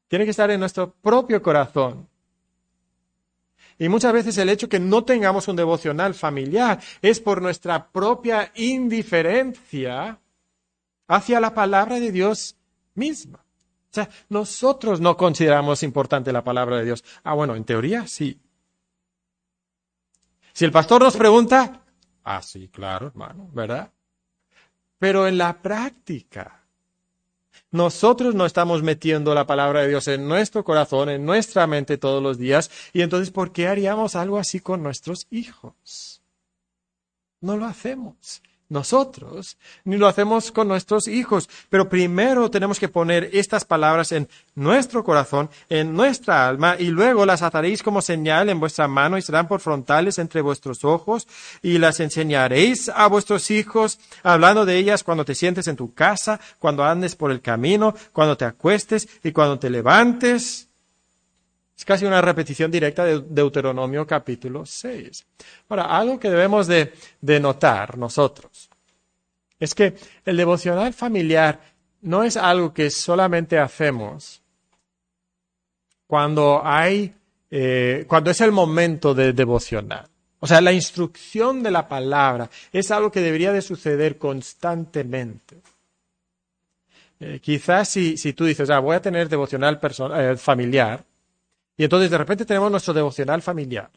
Tiene 0.08 0.24
que 0.24 0.30
estar 0.30 0.50
en 0.50 0.60
nuestro 0.60 0.94
propio 1.02 1.42
corazón. 1.42 2.08
Y 3.78 3.90
muchas 3.90 4.14
veces 4.14 4.38
el 4.38 4.48
hecho 4.48 4.70
que 4.70 4.80
no 4.80 5.04
tengamos 5.04 5.46
un 5.46 5.56
devocional 5.56 6.14
familiar 6.14 6.80
es 7.02 7.20
por 7.20 7.42
nuestra 7.42 7.88
propia 7.88 8.50
indiferencia 8.54 10.18
hacia 11.08 11.40
la 11.40 11.52
palabra 11.52 12.00
de 12.00 12.10
Dios 12.10 12.56
misma. 12.94 13.40
O 13.40 13.94
sea, 13.94 14.08
nosotros 14.30 14.98
no 14.98 15.18
consideramos 15.18 15.82
importante 15.82 16.32
la 16.32 16.42
palabra 16.42 16.78
de 16.78 16.86
Dios. 16.86 17.04
Ah, 17.22 17.34
bueno, 17.34 17.54
en 17.54 17.64
teoría 17.64 18.06
sí. 18.06 18.40
Si 20.54 20.64
el 20.64 20.70
pastor 20.70 21.02
nos 21.02 21.16
pregunta, 21.16 21.82
ah, 22.22 22.40
sí, 22.40 22.68
claro, 22.68 23.08
hermano, 23.08 23.50
¿verdad? 23.52 23.90
pero 24.98 25.26
en 25.26 25.36
la 25.36 25.60
práctica. 25.60 26.62
Nosotros 27.72 28.34
no 28.36 28.46
estamos 28.46 28.82
metiendo 28.82 29.34
la 29.34 29.46
palabra 29.46 29.82
de 29.82 29.88
Dios 29.88 30.06
en 30.08 30.28
nuestro 30.28 30.64
corazón, 30.64 31.08
en 31.08 31.26
nuestra 31.26 31.66
mente 31.66 31.98
todos 31.98 32.22
los 32.22 32.38
días, 32.38 32.70
y 32.92 33.02
entonces, 33.02 33.30
¿por 33.30 33.52
qué 33.52 33.66
haríamos 33.66 34.14
algo 34.14 34.38
así 34.38 34.60
con 34.60 34.82
nuestros 34.82 35.26
hijos? 35.30 36.22
No 37.40 37.56
lo 37.56 37.66
hacemos 37.66 38.40
nosotros, 38.74 39.56
ni 39.84 39.96
lo 39.96 40.06
hacemos 40.06 40.52
con 40.52 40.68
nuestros 40.68 41.08
hijos. 41.08 41.48
Pero 41.70 41.88
primero 41.88 42.50
tenemos 42.50 42.78
que 42.78 42.90
poner 42.90 43.30
estas 43.32 43.64
palabras 43.64 44.12
en 44.12 44.28
nuestro 44.54 45.02
corazón, 45.02 45.48
en 45.70 45.94
nuestra 45.94 46.46
alma, 46.46 46.76
y 46.78 46.88
luego 46.88 47.24
las 47.24 47.40
ataréis 47.40 47.82
como 47.82 48.02
señal 48.02 48.50
en 48.50 48.60
vuestra 48.60 48.86
mano 48.86 49.16
y 49.16 49.22
serán 49.22 49.48
por 49.48 49.60
frontales 49.60 50.18
entre 50.18 50.42
vuestros 50.42 50.84
ojos, 50.84 51.26
y 51.62 51.78
las 51.78 52.00
enseñaréis 52.00 52.90
a 52.90 53.06
vuestros 53.06 53.50
hijos, 53.50 53.98
hablando 54.22 54.66
de 54.66 54.76
ellas 54.76 55.02
cuando 55.02 55.24
te 55.24 55.34
sientes 55.34 55.66
en 55.68 55.76
tu 55.76 55.94
casa, 55.94 56.38
cuando 56.58 56.84
andes 56.84 57.16
por 57.16 57.30
el 57.30 57.40
camino, 57.40 57.94
cuando 58.12 58.36
te 58.36 58.44
acuestes 58.44 59.08
y 59.22 59.32
cuando 59.32 59.58
te 59.58 59.70
levantes. 59.70 60.68
Es 61.76 61.84
casi 61.84 62.04
una 62.04 62.20
repetición 62.20 62.70
directa 62.70 63.04
de 63.04 63.20
Deuteronomio 63.20 64.06
capítulo 64.06 64.64
6. 64.64 65.26
Ahora, 65.68 65.84
algo 65.96 66.18
que 66.18 66.30
debemos 66.30 66.66
de, 66.66 66.92
notar 67.40 67.98
nosotros 67.98 68.70
es 69.58 69.74
que 69.74 69.94
el 70.24 70.36
devocional 70.36 70.92
familiar 70.92 71.60
no 72.02 72.22
es 72.22 72.36
algo 72.36 72.72
que 72.72 72.90
solamente 72.90 73.58
hacemos 73.58 74.42
cuando 76.06 76.60
hay, 76.62 77.14
eh, 77.50 78.04
cuando 78.06 78.30
es 78.30 78.40
el 78.40 78.52
momento 78.52 79.14
de 79.14 79.32
devocional. 79.32 80.08
O 80.38 80.46
sea, 80.46 80.60
la 80.60 80.72
instrucción 80.72 81.62
de 81.62 81.70
la 81.70 81.88
palabra 81.88 82.50
es 82.70 82.90
algo 82.90 83.10
que 83.10 83.20
debería 83.20 83.52
de 83.52 83.62
suceder 83.62 84.18
constantemente. 84.18 85.56
Eh, 87.18 87.40
quizás 87.40 87.88
si, 87.88 88.18
si, 88.18 88.34
tú 88.34 88.44
dices, 88.44 88.68
ah, 88.68 88.80
voy 88.80 88.96
a 88.96 89.00
tener 89.00 89.28
devocional 89.28 89.80
eh, 89.82 90.36
familiar, 90.36 91.02
y 91.76 91.84
entonces 91.84 92.10
de 92.10 92.18
repente 92.18 92.44
tenemos 92.44 92.70
nuestro 92.70 92.94
devocional 92.94 93.42
familiar. 93.42 93.90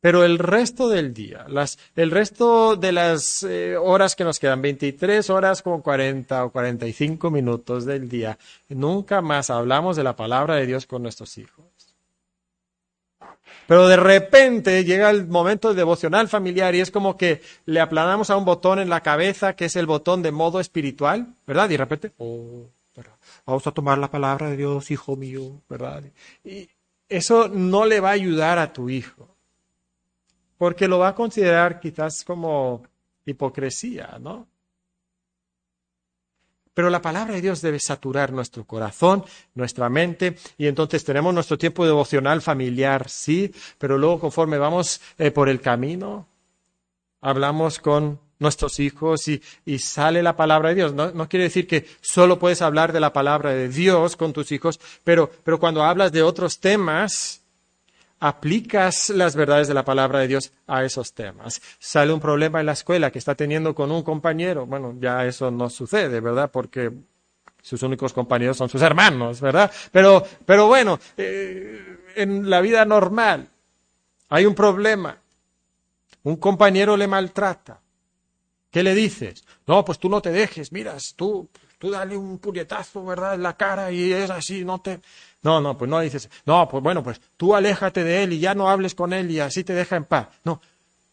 Pero 0.00 0.24
el 0.24 0.38
resto 0.38 0.88
del 0.88 1.12
día, 1.14 1.46
las, 1.48 1.78
el 1.96 2.10
resto 2.10 2.76
de 2.76 2.92
las 2.92 3.42
eh, 3.42 3.76
horas 3.76 4.14
que 4.14 4.24
nos 4.24 4.38
quedan, 4.38 4.62
23 4.62 5.30
horas 5.30 5.62
como 5.62 5.82
40 5.82 6.44
o 6.44 6.50
45 6.50 7.30
minutos 7.30 7.86
del 7.86 8.08
día, 8.08 8.38
nunca 8.68 9.20
más 9.20 9.50
hablamos 9.50 9.96
de 9.96 10.04
la 10.04 10.14
palabra 10.14 10.56
de 10.56 10.66
Dios 10.66 10.86
con 10.86 11.02
nuestros 11.02 11.38
hijos. 11.38 11.64
Pero 13.66 13.88
de 13.88 13.96
repente 13.96 14.84
llega 14.84 15.10
el 15.10 15.26
momento 15.26 15.70
de 15.70 15.74
devocional 15.74 16.28
familiar 16.28 16.74
y 16.74 16.80
es 16.80 16.90
como 16.90 17.16
que 17.16 17.42
le 17.64 17.80
aplanamos 17.80 18.30
a 18.30 18.36
un 18.36 18.44
botón 18.44 18.78
en 18.78 18.88
la 18.88 19.02
cabeza 19.02 19.56
que 19.56 19.64
es 19.64 19.74
el 19.74 19.86
botón 19.86 20.22
de 20.22 20.30
modo 20.30 20.60
espiritual, 20.60 21.34
¿verdad? 21.46 21.66
Y 21.66 21.72
de 21.72 21.78
repente, 21.78 22.12
oh, 22.18 22.68
vamos 23.44 23.66
a 23.66 23.72
tomar 23.72 23.98
la 23.98 24.10
palabra 24.10 24.50
de 24.50 24.56
Dios, 24.56 24.90
hijo 24.90 25.16
mío, 25.16 25.62
¿verdad? 25.68 26.04
Y 26.44 26.68
eso 27.08 27.48
no 27.48 27.84
le 27.84 28.00
va 28.00 28.10
a 28.10 28.12
ayudar 28.12 28.58
a 28.58 28.72
tu 28.72 28.90
hijo, 28.90 29.28
porque 30.58 30.88
lo 30.88 30.98
va 30.98 31.08
a 31.08 31.14
considerar 31.14 31.80
quizás 31.80 32.24
como 32.24 32.82
hipocresía, 33.24 34.18
¿no? 34.20 34.46
Pero 36.76 36.90
la 36.90 37.00
palabra 37.00 37.34
de 37.34 37.40
Dios 37.40 37.62
debe 37.62 37.80
saturar 37.80 38.32
nuestro 38.32 38.64
corazón, 38.64 39.24
nuestra 39.54 39.88
mente, 39.88 40.36
y 40.58 40.66
entonces 40.66 41.04
tenemos 41.04 41.32
nuestro 41.32 41.56
tiempo 41.56 41.86
devocional 41.86 42.42
familiar, 42.42 43.08
sí, 43.08 43.50
pero 43.78 43.96
luego 43.96 44.20
conforme 44.20 44.58
vamos 44.58 45.00
eh, 45.16 45.30
por 45.30 45.48
el 45.48 45.62
camino, 45.62 46.28
hablamos 47.22 47.78
con 47.78 48.20
nuestros 48.38 48.80
hijos 48.80 49.28
y, 49.28 49.40
sale 49.78 50.22
la 50.22 50.36
palabra 50.36 50.70
de 50.70 50.74
Dios. 50.74 50.92
No, 50.94 51.28
quiere 51.28 51.44
decir 51.44 51.66
que 51.66 51.86
solo 52.00 52.38
puedes 52.38 52.62
hablar 52.62 52.92
de 52.92 53.00
la 53.00 53.12
palabra 53.12 53.50
de 53.50 53.68
Dios 53.68 54.16
con 54.16 54.32
tus 54.32 54.52
hijos, 54.52 54.80
pero, 55.04 55.30
pero 55.44 55.58
cuando 55.58 55.82
hablas 55.82 56.12
de 56.12 56.22
otros 56.22 56.58
temas, 56.60 57.42
aplicas 58.20 59.10
las 59.10 59.36
verdades 59.36 59.68
de 59.68 59.74
la 59.74 59.84
palabra 59.84 60.20
de 60.20 60.28
Dios 60.28 60.52
a 60.66 60.84
esos 60.84 61.12
temas. 61.12 61.60
Sale 61.78 62.12
un 62.12 62.20
problema 62.20 62.60
en 62.60 62.66
la 62.66 62.72
escuela 62.72 63.10
que 63.10 63.18
está 63.18 63.34
teniendo 63.34 63.74
con 63.74 63.90
un 63.90 64.02
compañero, 64.02 64.66
bueno, 64.66 64.94
ya 65.00 65.24
eso 65.26 65.50
no 65.50 65.68
sucede, 65.70 66.20
¿verdad? 66.20 66.50
Porque 66.50 66.90
sus 67.62 67.82
únicos 67.82 68.12
compañeros 68.12 68.56
son 68.56 68.68
sus 68.68 68.82
hermanos, 68.82 69.40
¿verdad? 69.40 69.70
Pero, 69.90 70.24
pero 70.44 70.66
bueno, 70.66 70.98
eh, 71.16 72.12
en 72.14 72.48
la 72.48 72.60
vida 72.60 72.84
normal 72.84 73.48
hay 74.28 74.46
un 74.46 74.54
problema. 74.54 75.18
Un 76.22 76.36
compañero 76.36 76.96
le 76.96 77.06
maltrata 77.06 77.80
¿Qué 78.70 78.82
le 78.82 78.94
dices? 78.94 79.44
No, 79.66 79.84
pues 79.84 79.98
tú 79.98 80.08
no 80.08 80.20
te 80.20 80.30
dejes, 80.30 80.72
miras, 80.72 81.14
tú, 81.16 81.48
tú 81.78 81.90
dale 81.90 82.16
un 82.16 82.38
puñetazo, 82.38 83.04
¿verdad?, 83.04 83.34
en 83.34 83.42
la 83.42 83.56
cara 83.56 83.90
y 83.90 84.12
es 84.12 84.30
así, 84.30 84.64
no 84.64 84.80
te... 84.80 85.00
No, 85.42 85.60
no, 85.60 85.78
pues 85.78 85.88
no 85.88 86.00
dices, 86.00 86.28
no, 86.44 86.68
pues 86.68 86.82
bueno, 86.82 87.04
pues 87.04 87.20
tú 87.36 87.54
aléjate 87.54 88.02
de 88.02 88.24
él 88.24 88.32
y 88.32 88.40
ya 88.40 88.54
no 88.54 88.68
hables 88.68 88.94
con 88.94 89.12
él 89.12 89.30
y 89.30 89.38
así 89.38 89.62
te 89.62 89.74
deja 89.74 89.96
en 89.96 90.04
paz. 90.04 90.28
No, 90.44 90.60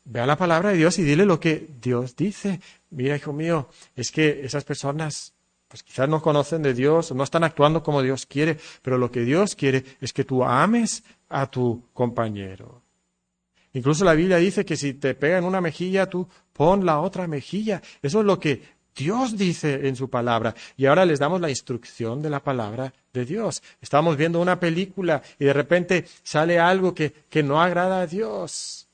ve 0.06 0.20
a 0.20 0.26
la 0.26 0.38
palabra 0.38 0.72
de 0.72 0.78
Dios 0.78 0.98
y 0.98 1.04
dile 1.04 1.26
lo 1.26 1.40
que 1.40 1.68
Dios 1.80 2.16
dice. 2.16 2.60
Mira, 2.90 3.16
hijo 3.16 3.32
mío, 3.32 3.70
es 3.96 4.12
que 4.12 4.44
esas 4.44 4.64
personas 4.64 5.34
pues 5.74 5.82
quizás 5.82 6.08
no 6.08 6.22
conocen 6.22 6.62
de 6.62 6.76
Dios, 6.76 7.12
no 7.14 7.24
están 7.24 7.44
actuando 7.44 7.82
como 7.82 8.04
Dios 8.04 8.28
quiere, 8.28 8.60
pero 8.84 9.00
lo 9.00 9.10
que 9.10 9.22
Dios 9.22 9.56
quiere 9.56 9.84
es 10.02 10.14
que 10.14 10.24
tú 10.24 10.44
ames 10.44 11.04
a 11.30 11.48
tu 11.48 11.86
compañero. 11.94 12.83
Incluso 13.74 14.06
la 14.06 14.14
Biblia 14.14 14.38
dice 14.38 14.66
que 14.66 14.78
si 14.78 14.94
te 14.94 15.16
pega 15.16 15.38
en 15.38 15.46
una 15.46 15.62
mejilla, 15.62 16.10
tú 16.10 16.28
pon 16.54 16.86
la 16.86 17.00
otra 17.00 17.28
mejilla. 17.28 17.82
Eso 18.02 18.20
es 18.20 18.26
lo 18.26 18.40
que 18.40 18.62
Dios 18.96 19.38
dice 19.38 19.88
en 19.88 19.96
su 19.96 20.10
palabra. 20.10 20.54
Y 20.78 20.86
ahora 20.86 21.06
les 21.06 21.20
damos 21.20 21.42
la 21.42 21.50
instrucción 21.50 22.22
de 22.22 22.30
la 22.30 22.42
palabra 22.42 22.94
de 23.12 23.26
Dios. 23.26 23.64
Estamos 23.82 24.16
viendo 24.16 24.40
una 24.40 24.60
película 24.60 25.22
y 25.40 25.46
de 25.46 25.54
repente 25.54 26.06
sale 26.22 26.60
algo 26.60 26.94
que, 26.94 27.12
que 27.30 27.42
no 27.42 27.62
agrada 27.62 28.02
a 28.02 28.08
Dios. 28.08 28.88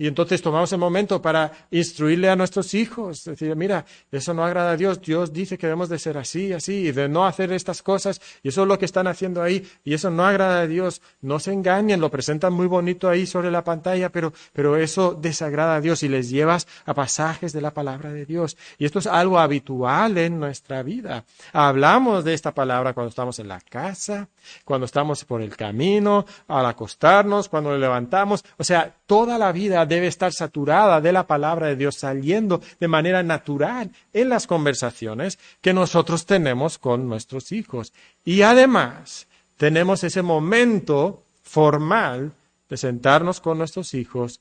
Y 0.00 0.06
entonces 0.06 0.40
tomamos 0.40 0.72
el 0.72 0.78
momento 0.78 1.20
para 1.20 1.50
instruirle 1.72 2.30
a 2.30 2.36
nuestros 2.36 2.72
hijos, 2.74 3.24
decir, 3.24 3.56
mira, 3.56 3.84
eso 4.12 4.32
no 4.32 4.44
agrada 4.44 4.70
a 4.70 4.76
Dios, 4.76 5.02
Dios 5.02 5.32
dice 5.32 5.58
que 5.58 5.66
debemos 5.66 5.88
de 5.88 5.98
ser 5.98 6.16
así, 6.16 6.52
así, 6.52 6.86
y 6.86 6.92
de 6.92 7.08
no 7.08 7.26
hacer 7.26 7.52
estas 7.52 7.82
cosas, 7.82 8.20
y 8.44 8.50
eso 8.50 8.62
es 8.62 8.68
lo 8.68 8.78
que 8.78 8.84
están 8.84 9.08
haciendo 9.08 9.42
ahí, 9.42 9.68
y 9.82 9.94
eso 9.94 10.08
no 10.10 10.24
agrada 10.24 10.60
a 10.60 10.66
Dios, 10.68 11.02
no 11.20 11.40
se 11.40 11.52
engañen, 11.52 12.00
lo 12.00 12.12
presentan 12.12 12.52
muy 12.52 12.68
bonito 12.68 13.08
ahí 13.08 13.26
sobre 13.26 13.50
la 13.50 13.64
pantalla, 13.64 14.10
pero, 14.10 14.32
pero 14.52 14.76
eso 14.76 15.18
desagrada 15.20 15.74
a 15.74 15.80
Dios 15.80 16.04
y 16.04 16.08
les 16.08 16.30
llevas 16.30 16.68
a 16.86 16.94
pasajes 16.94 17.52
de 17.52 17.60
la 17.60 17.72
palabra 17.74 18.12
de 18.12 18.24
Dios. 18.24 18.56
Y 18.78 18.84
esto 18.84 19.00
es 19.00 19.08
algo 19.08 19.40
habitual 19.40 20.16
en 20.18 20.38
nuestra 20.38 20.84
vida. 20.84 21.24
Hablamos 21.52 22.22
de 22.22 22.34
esta 22.34 22.54
palabra 22.54 22.92
cuando 22.92 23.08
estamos 23.08 23.40
en 23.40 23.48
la 23.48 23.60
casa, 23.60 24.28
cuando 24.64 24.86
estamos 24.86 25.24
por 25.24 25.42
el 25.42 25.56
camino, 25.56 26.24
al 26.46 26.66
acostarnos, 26.66 27.48
cuando 27.48 27.72
le 27.72 27.80
levantamos, 27.80 28.44
o 28.56 28.62
sea, 28.62 28.94
toda 29.06 29.38
la 29.38 29.50
vida 29.50 29.86
debe 29.88 30.06
estar 30.06 30.32
saturada 30.32 31.00
de 31.00 31.12
la 31.12 31.26
palabra 31.26 31.66
de 31.66 31.76
Dios, 31.76 31.96
saliendo 31.96 32.60
de 32.78 32.88
manera 32.88 33.22
natural 33.22 33.90
en 34.12 34.28
las 34.28 34.46
conversaciones 34.46 35.38
que 35.60 35.72
nosotros 35.72 36.26
tenemos 36.26 36.78
con 36.78 37.08
nuestros 37.08 37.52
hijos. 37.52 37.92
Y 38.24 38.42
además, 38.42 39.26
tenemos 39.56 40.04
ese 40.04 40.22
momento 40.22 41.24
formal 41.42 42.32
de 42.68 42.76
sentarnos 42.76 43.40
con 43.40 43.58
nuestros 43.58 43.94
hijos 43.94 44.40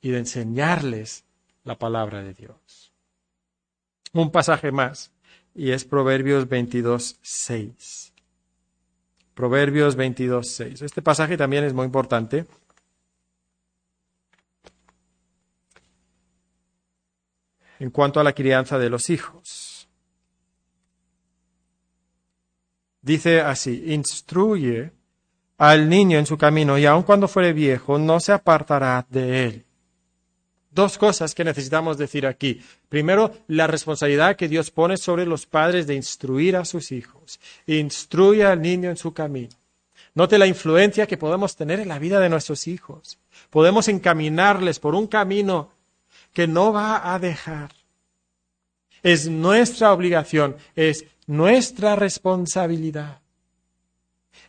y 0.00 0.10
de 0.10 0.18
enseñarles 0.18 1.24
la 1.64 1.76
palabra 1.76 2.22
de 2.22 2.34
Dios. 2.34 2.92
Un 4.12 4.30
pasaje 4.30 4.70
más, 4.70 5.10
y 5.54 5.70
es 5.70 5.84
Proverbios 5.84 6.48
22, 6.48 7.16
6. 7.22 8.12
Proverbios 9.34 9.96
22, 9.96 10.48
6. 10.48 10.82
Este 10.82 11.02
pasaje 11.02 11.36
también 11.36 11.64
es 11.64 11.72
muy 11.72 11.86
importante 11.86 12.46
en 17.84 17.90
cuanto 17.90 18.18
a 18.18 18.24
la 18.24 18.32
crianza 18.32 18.78
de 18.78 18.88
los 18.88 19.10
hijos. 19.10 19.88
Dice 23.02 23.42
así, 23.42 23.92
instruye 23.92 24.90
al 25.58 25.90
niño 25.90 26.18
en 26.18 26.24
su 26.24 26.38
camino 26.38 26.78
y 26.78 26.86
aun 26.86 27.02
cuando 27.02 27.28
fuere 27.28 27.52
viejo 27.52 27.98
no 27.98 28.20
se 28.20 28.32
apartará 28.32 29.06
de 29.10 29.44
él. 29.44 29.64
Dos 30.70 30.96
cosas 30.96 31.34
que 31.34 31.44
necesitamos 31.44 31.98
decir 31.98 32.26
aquí. 32.26 32.62
Primero, 32.88 33.32
la 33.48 33.66
responsabilidad 33.66 34.34
que 34.34 34.48
Dios 34.48 34.70
pone 34.70 34.96
sobre 34.96 35.26
los 35.26 35.44
padres 35.44 35.86
de 35.86 35.94
instruir 35.94 36.56
a 36.56 36.64
sus 36.64 36.90
hijos. 36.90 37.38
Instruye 37.66 38.46
al 38.46 38.62
niño 38.62 38.88
en 38.88 38.96
su 38.96 39.12
camino. 39.12 39.54
Note 40.14 40.38
la 40.38 40.46
influencia 40.46 41.06
que 41.06 41.18
podemos 41.18 41.54
tener 41.54 41.80
en 41.80 41.88
la 41.88 41.98
vida 41.98 42.18
de 42.18 42.30
nuestros 42.30 42.66
hijos. 42.66 43.18
Podemos 43.50 43.88
encaminarles 43.88 44.80
por 44.80 44.94
un 44.94 45.06
camino 45.06 45.73
que 46.34 46.46
no 46.46 46.72
va 46.72 47.14
a 47.14 47.18
dejar. 47.18 47.70
Es 49.02 49.28
nuestra 49.28 49.92
obligación, 49.92 50.56
es 50.76 51.06
nuestra 51.26 51.96
responsabilidad. 51.96 53.20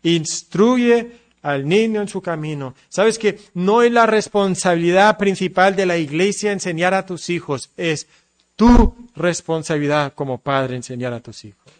Instruye 0.03 1.11
al 1.41 1.67
niño 1.67 2.01
en 2.01 2.07
su 2.07 2.21
camino. 2.21 2.73
Sabes 2.89 3.19
que 3.19 3.39
no 3.53 3.83
es 3.83 3.91
la 3.91 4.07
responsabilidad 4.07 5.17
principal 5.17 5.75
de 5.75 5.85
la 5.85 5.97
iglesia 5.97 6.51
enseñar 6.51 6.93
a 6.93 7.05
tus 7.05 7.29
hijos, 7.29 7.69
es 7.77 8.07
tu 8.55 8.95
responsabilidad 9.15 10.13
como 10.13 10.39
padre 10.39 10.75
enseñar 10.75 11.13
a 11.13 11.19
tus 11.19 11.45
hijos. 11.45 11.71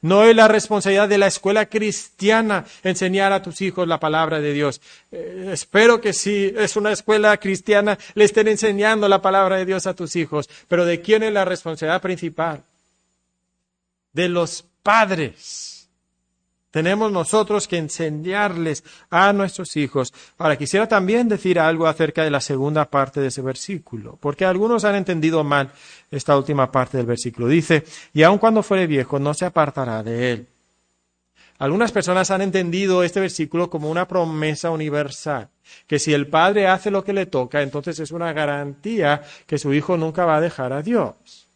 No 0.00 0.24
es 0.24 0.34
la 0.36 0.48
responsabilidad 0.48 1.08
de 1.08 1.18
la 1.18 1.26
escuela 1.26 1.66
cristiana 1.66 2.64
enseñar 2.82 3.32
a 3.32 3.42
tus 3.42 3.60
hijos 3.60 3.88
la 3.88 3.98
palabra 3.98 4.40
de 4.40 4.52
Dios. 4.52 4.80
Eh, 5.10 5.50
espero 5.52 6.00
que 6.00 6.12
si 6.12 6.52
es 6.56 6.76
una 6.76 6.92
escuela 6.92 7.36
cristiana 7.38 7.98
le 8.14 8.24
estén 8.24 8.48
enseñando 8.48 9.08
la 9.08 9.20
palabra 9.20 9.56
de 9.56 9.66
Dios 9.66 9.86
a 9.86 9.94
tus 9.94 10.14
hijos. 10.16 10.48
Pero 10.68 10.84
¿de 10.84 11.00
quién 11.00 11.22
es 11.22 11.32
la 11.32 11.44
responsabilidad 11.44 12.02
principal? 12.02 12.62
De 14.12 14.28
los 14.28 14.64
padres. 14.82 15.77
Tenemos 16.70 17.10
nosotros 17.10 17.66
que 17.66 17.78
enseñarles 17.78 18.84
a 19.08 19.32
nuestros 19.32 19.76
hijos. 19.76 20.12
Ahora, 20.36 20.56
quisiera 20.56 20.86
también 20.86 21.28
decir 21.28 21.58
algo 21.58 21.86
acerca 21.86 22.24
de 22.24 22.30
la 22.30 22.42
segunda 22.42 22.84
parte 22.84 23.20
de 23.20 23.28
ese 23.28 23.40
versículo, 23.40 24.18
porque 24.20 24.44
algunos 24.44 24.84
han 24.84 24.96
entendido 24.96 25.42
mal 25.44 25.72
esta 26.10 26.36
última 26.36 26.70
parte 26.70 26.98
del 26.98 27.06
versículo. 27.06 27.48
Dice, 27.48 27.84
y 28.12 28.22
aun 28.22 28.38
cuando 28.38 28.62
fuere 28.62 28.86
viejo, 28.86 29.18
no 29.18 29.32
se 29.32 29.46
apartará 29.46 30.02
de 30.02 30.32
él. 30.32 30.46
Algunas 31.58 31.90
personas 31.90 32.30
han 32.30 32.42
entendido 32.42 33.02
este 33.02 33.18
versículo 33.18 33.68
como 33.68 33.90
una 33.90 34.06
promesa 34.06 34.70
universal, 34.70 35.48
que 35.86 35.98
si 35.98 36.12
el 36.14 36.28
padre 36.28 36.68
hace 36.68 36.90
lo 36.90 37.02
que 37.02 37.12
le 37.12 37.26
toca, 37.26 37.62
entonces 37.62 37.98
es 37.98 38.12
una 38.12 38.32
garantía 38.32 39.22
que 39.46 39.58
su 39.58 39.74
hijo 39.74 39.96
nunca 39.96 40.24
va 40.24 40.36
a 40.36 40.40
dejar 40.40 40.72
a 40.72 40.82
Dios. 40.82 41.47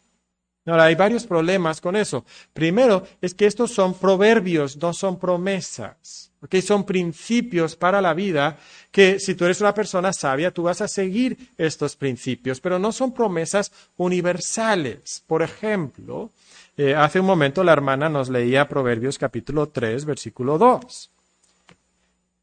Ahora, 0.65 0.85
hay 0.85 0.95
varios 0.95 1.25
problemas 1.25 1.81
con 1.81 1.95
eso. 1.95 2.25
Primero, 2.53 3.05
es 3.21 3.33
que 3.33 3.45
estos 3.45 3.71
son 3.71 3.93
proverbios, 3.95 4.77
no 4.77 4.93
son 4.93 5.19
promesas. 5.19 6.31
¿ok? 6.41 6.55
Son 6.61 6.85
principios 6.85 7.75
para 7.75 8.01
la 8.01 8.13
vida 8.13 8.57
que 8.91 9.19
si 9.19 9.35
tú 9.35 9.45
eres 9.45 9.59
una 9.59 9.73
persona 9.73 10.13
sabia, 10.13 10.51
tú 10.51 10.63
vas 10.63 10.81
a 10.81 10.87
seguir 10.87 11.37
estos 11.57 11.95
principios, 11.95 12.61
pero 12.61 12.79
no 12.79 12.91
son 12.91 13.13
promesas 13.13 13.71
universales. 13.97 15.23
Por 15.27 15.41
ejemplo, 15.41 16.31
eh, 16.77 16.95
hace 16.95 17.19
un 17.19 17.25
momento 17.25 17.63
la 17.63 17.73
hermana 17.73 18.07
nos 18.07 18.29
leía 18.29 18.69
Proverbios 18.69 19.17
capítulo 19.17 19.69
3, 19.69 20.05
versículo 20.05 20.57
2. 20.57 21.09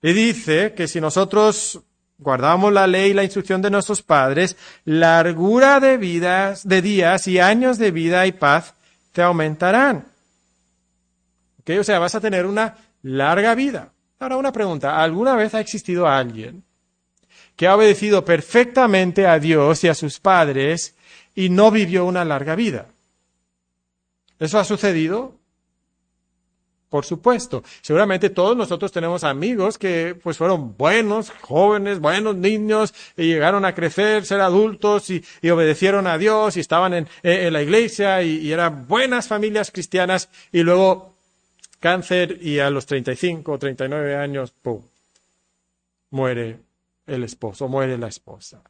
Y 0.03 0.13
dice 0.13 0.73
que 0.75 0.89
si 0.89 1.01
nosotros 1.01 1.81
guardamos 2.21 2.73
la 2.73 2.87
ley 2.87 3.11
y 3.11 3.15
la 3.15 3.25
instrucción 3.25 3.63
de 3.63 3.71
nuestros 3.71 4.03
padres, 4.03 4.57
largura 4.85 5.81
de 5.81 5.97
vidas, 5.97 6.69
de 6.69 6.83
días 6.83 7.27
y 7.27 7.39
años 7.39 7.79
de 7.79 7.91
vida 7.91 8.27
y 8.27 8.33
paz 8.33 8.75
te 9.13 9.23
aumentarán. 9.23 10.07
¿Ok? 11.61 11.71
O 11.81 11.85
sea, 11.85 11.99
vas 11.99 12.15
a 12.15 12.21
tener 12.21 12.47
una 12.47 12.77
larga 13.03 13.55
vida. 13.55 13.93
Ahora 14.19 14.37
una 14.37 14.53
pregunta, 14.53 15.03
¿alguna 15.03 15.35
vez 15.35 15.55
ha 15.55 15.61
existido 15.61 16.07
alguien 16.07 16.63
que 17.57 17.67
ha 17.67 17.75
obedecido 17.75 18.25
perfectamente 18.25 19.27
a 19.27 19.39
Dios 19.39 19.83
y 19.85 19.89
a 19.89 19.95
sus 19.95 20.21
padres 20.21 20.95
y 21.35 21.49
no 21.49 21.71
vivió 21.71 22.05
una 22.05 22.25
larga 22.25 22.55
vida? 22.55 22.87
¿Eso 24.39 24.59
ha 24.59 24.65
sucedido? 24.65 25.40
Por 26.91 27.05
supuesto. 27.05 27.63
Seguramente 27.83 28.31
todos 28.31 28.57
nosotros 28.57 28.91
tenemos 28.91 29.23
amigos 29.23 29.79
que 29.79 30.17
pues 30.21 30.37
fueron 30.37 30.77
buenos, 30.77 31.31
jóvenes, 31.31 32.01
buenos 32.01 32.35
niños, 32.35 32.93
y 33.17 33.27
llegaron 33.27 33.65
a 33.65 33.77
crecer, 33.77 34.27
ser 34.27 34.41
adultos 34.41 35.09
y, 35.09 35.25
obedecieron 35.49 36.09
a 36.09 36.19
Dios 36.19 36.57
y 36.57 36.61
estaban 36.61 36.93
en, 36.95 37.09
en 37.23 37.53
la 37.53 37.63
iglesia 37.63 38.23
y, 38.23 38.39
y, 38.39 38.53
eran 38.53 38.89
buenas 38.89 39.29
familias 39.29 39.71
cristianas 39.71 40.29
y 40.51 40.63
luego 40.63 41.15
cáncer 41.79 42.39
y 42.43 42.59
a 42.59 42.71
los 42.71 42.87
35 42.87 43.53
o 43.53 43.59
39 43.59 44.17
años, 44.17 44.51
¡pum! 44.51 44.83
muere 46.11 46.59
el 47.07 47.23
esposo, 47.23 47.69
muere 47.69 47.99
la 47.99 48.09
esposa. 48.09 48.63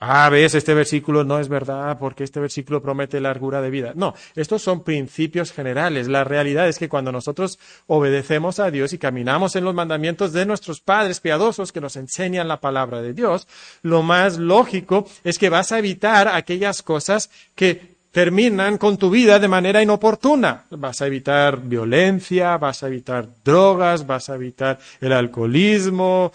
Ah, 0.00 0.28
ves, 0.30 0.54
este 0.54 0.74
versículo 0.74 1.24
no 1.24 1.40
es 1.40 1.48
verdad 1.48 1.98
porque 1.98 2.22
este 2.22 2.38
versículo 2.38 2.80
promete 2.80 3.20
largura 3.20 3.60
de 3.60 3.70
vida. 3.70 3.92
No, 3.96 4.14
estos 4.36 4.62
son 4.62 4.84
principios 4.84 5.50
generales. 5.50 6.06
La 6.06 6.22
realidad 6.22 6.68
es 6.68 6.78
que 6.78 6.88
cuando 6.88 7.10
nosotros 7.10 7.58
obedecemos 7.88 8.60
a 8.60 8.70
Dios 8.70 8.92
y 8.92 8.98
caminamos 8.98 9.56
en 9.56 9.64
los 9.64 9.74
mandamientos 9.74 10.32
de 10.32 10.46
nuestros 10.46 10.80
padres 10.80 11.18
piadosos 11.18 11.72
que 11.72 11.80
nos 11.80 11.96
enseñan 11.96 12.46
la 12.46 12.60
palabra 12.60 13.02
de 13.02 13.12
Dios, 13.12 13.48
lo 13.82 14.04
más 14.04 14.38
lógico 14.38 15.04
es 15.24 15.36
que 15.36 15.48
vas 15.48 15.72
a 15.72 15.80
evitar 15.80 16.28
aquellas 16.28 16.82
cosas 16.82 17.28
que 17.56 17.98
terminan 18.12 18.78
con 18.78 18.98
tu 18.98 19.10
vida 19.10 19.40
de 19.40 19.48
manera 19.48 19.82
inoportuna. 19.82 20.64
Vas 20.70 21.02
a 21.02 21.08
evitar 21.08 21.60
violencia, 21.60 22.56
vas 22.56 22.84
a 22.84 22.86
evitar 22.86 23.28
drogas, 23.44 24.06
vas 24.06 24.30
a 24.30 24.36
evitar 24.36 24.78
el 25.00 25.12
alcoholismo, 25.12 26.32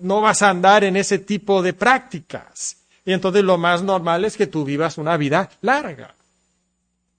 no 0.00 0.22
vas 0.22 0.40
a 0.40 0.48
andar 0.48 0.84
en 0.84 0.96
ese 0.96 1.18
tipo 1.18 1.62
de 1.62 1.74
prácticas. 1.74 2.78
Y 3.04 3.12
entonces 3.12 3.44
lo 3.44 3.58
más 3.58 3.82
normal 3.82 4.24
es 4.24 4.36
que 4.36 4.46
tú 4.46 4.64
vivas 4.64 4.98
una 4.98 5.16
vida 5.16 5.50
larga. 5.60 6.14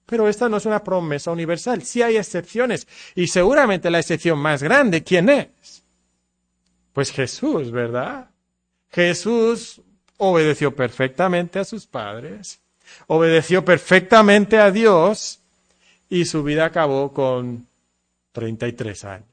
Pero 0.06 0.28
esta 0.28 0.50
no 0.50 0.58
es 0.58 0.66
una 0.66 0.84
promesa 0.84 1.32
universal. 1.32 1.84
Sí 1.84 2.02
hay 2.02 2.18
excepciones. 2.18 2.88
Y 3.16 3.28
seguramente 3.28 3.90
la 3.90 4.00
excepción 4.00 4.40
más 4.40 4.62
grande, 4.62 5.04
¿quién 5.04 5.30
es? 5.30 5.84
Pues 6.94 7.12
Jesús, 7.12 7.72
¿verdad? 7.72 8.30
Jesús 8.92 9.82
obedeció 10.18 10.76
perfectamente 10.76 11.60
a 11.60 11.66
sus 11.66 11.86
padres, 11.86 12.60
obedeció 13.08 13.66
perfectamente 13.66 14.58
a 14.58 14.72
Dios 14.72 15.40
y 16.10 16.26
su 16.26 16.44
vida 16.44 16.66
acabó 16.66 17.12
con 17.12 17.68
33 18.32 19.06
años. 19.06 19.28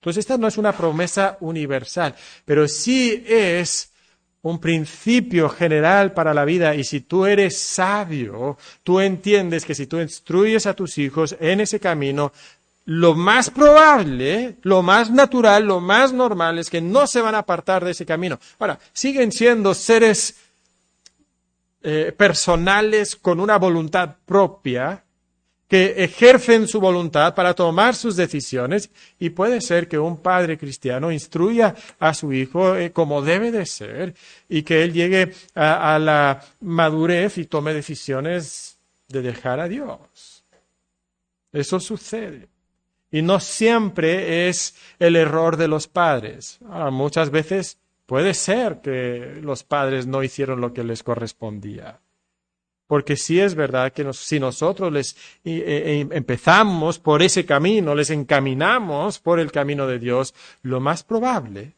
Entonces 0.00 0.20
esta 0.20 0.36
no 0.36 0.48
es 0.48 0.58
una 0.58 0.76
promesa 0.76 1.38
universal, 1.40 2.14
pero 2.44 2.68
sí 2.68 3.24
es 3.26 3.90
un 4.44 4.58
principio 4.58 5.48
general 5.48 6.12
para 6.12 6.34
la 6.34 6.44
vida 6.44 6.74
y 6.74 6.84
si 6.84 7.00
tú 7.00 7.24
eres 7.24 7.58
sabio, 7.58 8.58
tú 8.82 9.00
entiendes 9.00 9.64
que 9.64 9.74
si 9.74 9.86
tú 9.86 9.98
instruyes 9.98 10.66
a 10.66 10.74
tus 10.74 10.98
hijos 10.98 11.34
en 11.40 11.60
ese 11.60 11.80
camino, 11.80 12.30
lo 12.84 13.14
más 13.14 13.48
probable, 13.48 14.56
lo 14.60 14.82
más 14.82 15.10
natural, 15.10 15.64
lo 15.64 15.80
más 15.80 16.12
normal 16.12 16.58
es 16.58 16.68
que 16.68 16.82
no 16.82 17.06
se 17.06 17.22
van 17.22 17.34
a 17.34 17.38
apartar 17.38 17.86
de 17.86 17.92
ese 17.92 18.04
camino. 18.04 18.38
Ahora, 18.58 18.78
siguen 18.92 19.32
siendo 19.32 19.72
seres 19.72 20.36
eh, 21.82 22.12
personales 22.14 23.16
con 23.16 23.40
una 23.40 23.56
voluntad 23.56 24.16
propia, 24.26 25.03
que 25.68 26.04
ejercen 26.04 26.68
su 26.68 26.80
voluntad 26.80 27.34
para 27.34 27.54
tomar 27.54 27.94
sus 27.94 28.16
decisiones 28.16 28.90
y 29.18 29.30
puede 29.30 29.60
ser 29.60 29.88
que 29.88 29.98
un 29.98 30.18
padre 30.18 30.58
cristiano 30.58 31.10
instruya 31.10 31.74
a 31.98 32.12
su 32.14 32.32
hijo 32.32 32.76
eh, 32.76 32.92
como 32.92 33.22
debe 33.22 33.50
de 33.50 33.64
ser 33.66 34.14
y 34.48 34.62
que 34.62 34.82
él 34.82 34.92
llegue 34.92 35.32
a, 35.54 35.98
la 35.98 36.44
madurez 36.60 37.38
y 37.38 37.46
tome 37.46 37.72
decisiones 37.72 38.78
de 39.08 39.22
dejar 39.22 39.60
a 39.60 39.68
Dios. 39.68 40.44
Eso 41.52 41.80
sucede. 41.80 42.48
Y 43.10 43.22
no 43.22 43.38
siempre 43.38 44.48
es 44.48 44.74
el 44.98 45.16
error 45.16 45.56
de 45.56 45.68
los 45.68 45.86
padres. 45.86 46.58
muchas 46.90 47.30
veces 47.30 47.78
puede 48.06 48.34
ser 48.34 48.80
que 48.80 49.38
los 49.40 49.62
padres 49.62 50.06
no 50.06 50.22
hicieron 50.22 50.60
lo 50.60 50.74
que 50.74 50.84
les 50.84 51.02
correspondía. 51.02 52.00
Porque 52.86 53.16
sí 53.16 53.40
es 53.40 53.54
verdad 53.54 53.92
que 53.92 54.12
si 54.12 54.38
nosotros 54.38 54.92
les 54.92 55.16
empezamos 55.44 56.98
por 56.98 57.22
ese 57.22 57.46
camino, 57.46 57.94
les 57.94 58.10
encaminamos 58.10 59.18
por 59.18 59.40
el 59.40 59.50
camino 59.50 59.86
de 59.86 59.98
Dios, 59.98 60.34
lo 60.62 60.80
más 60.80 61.02
probable 61.02 61.74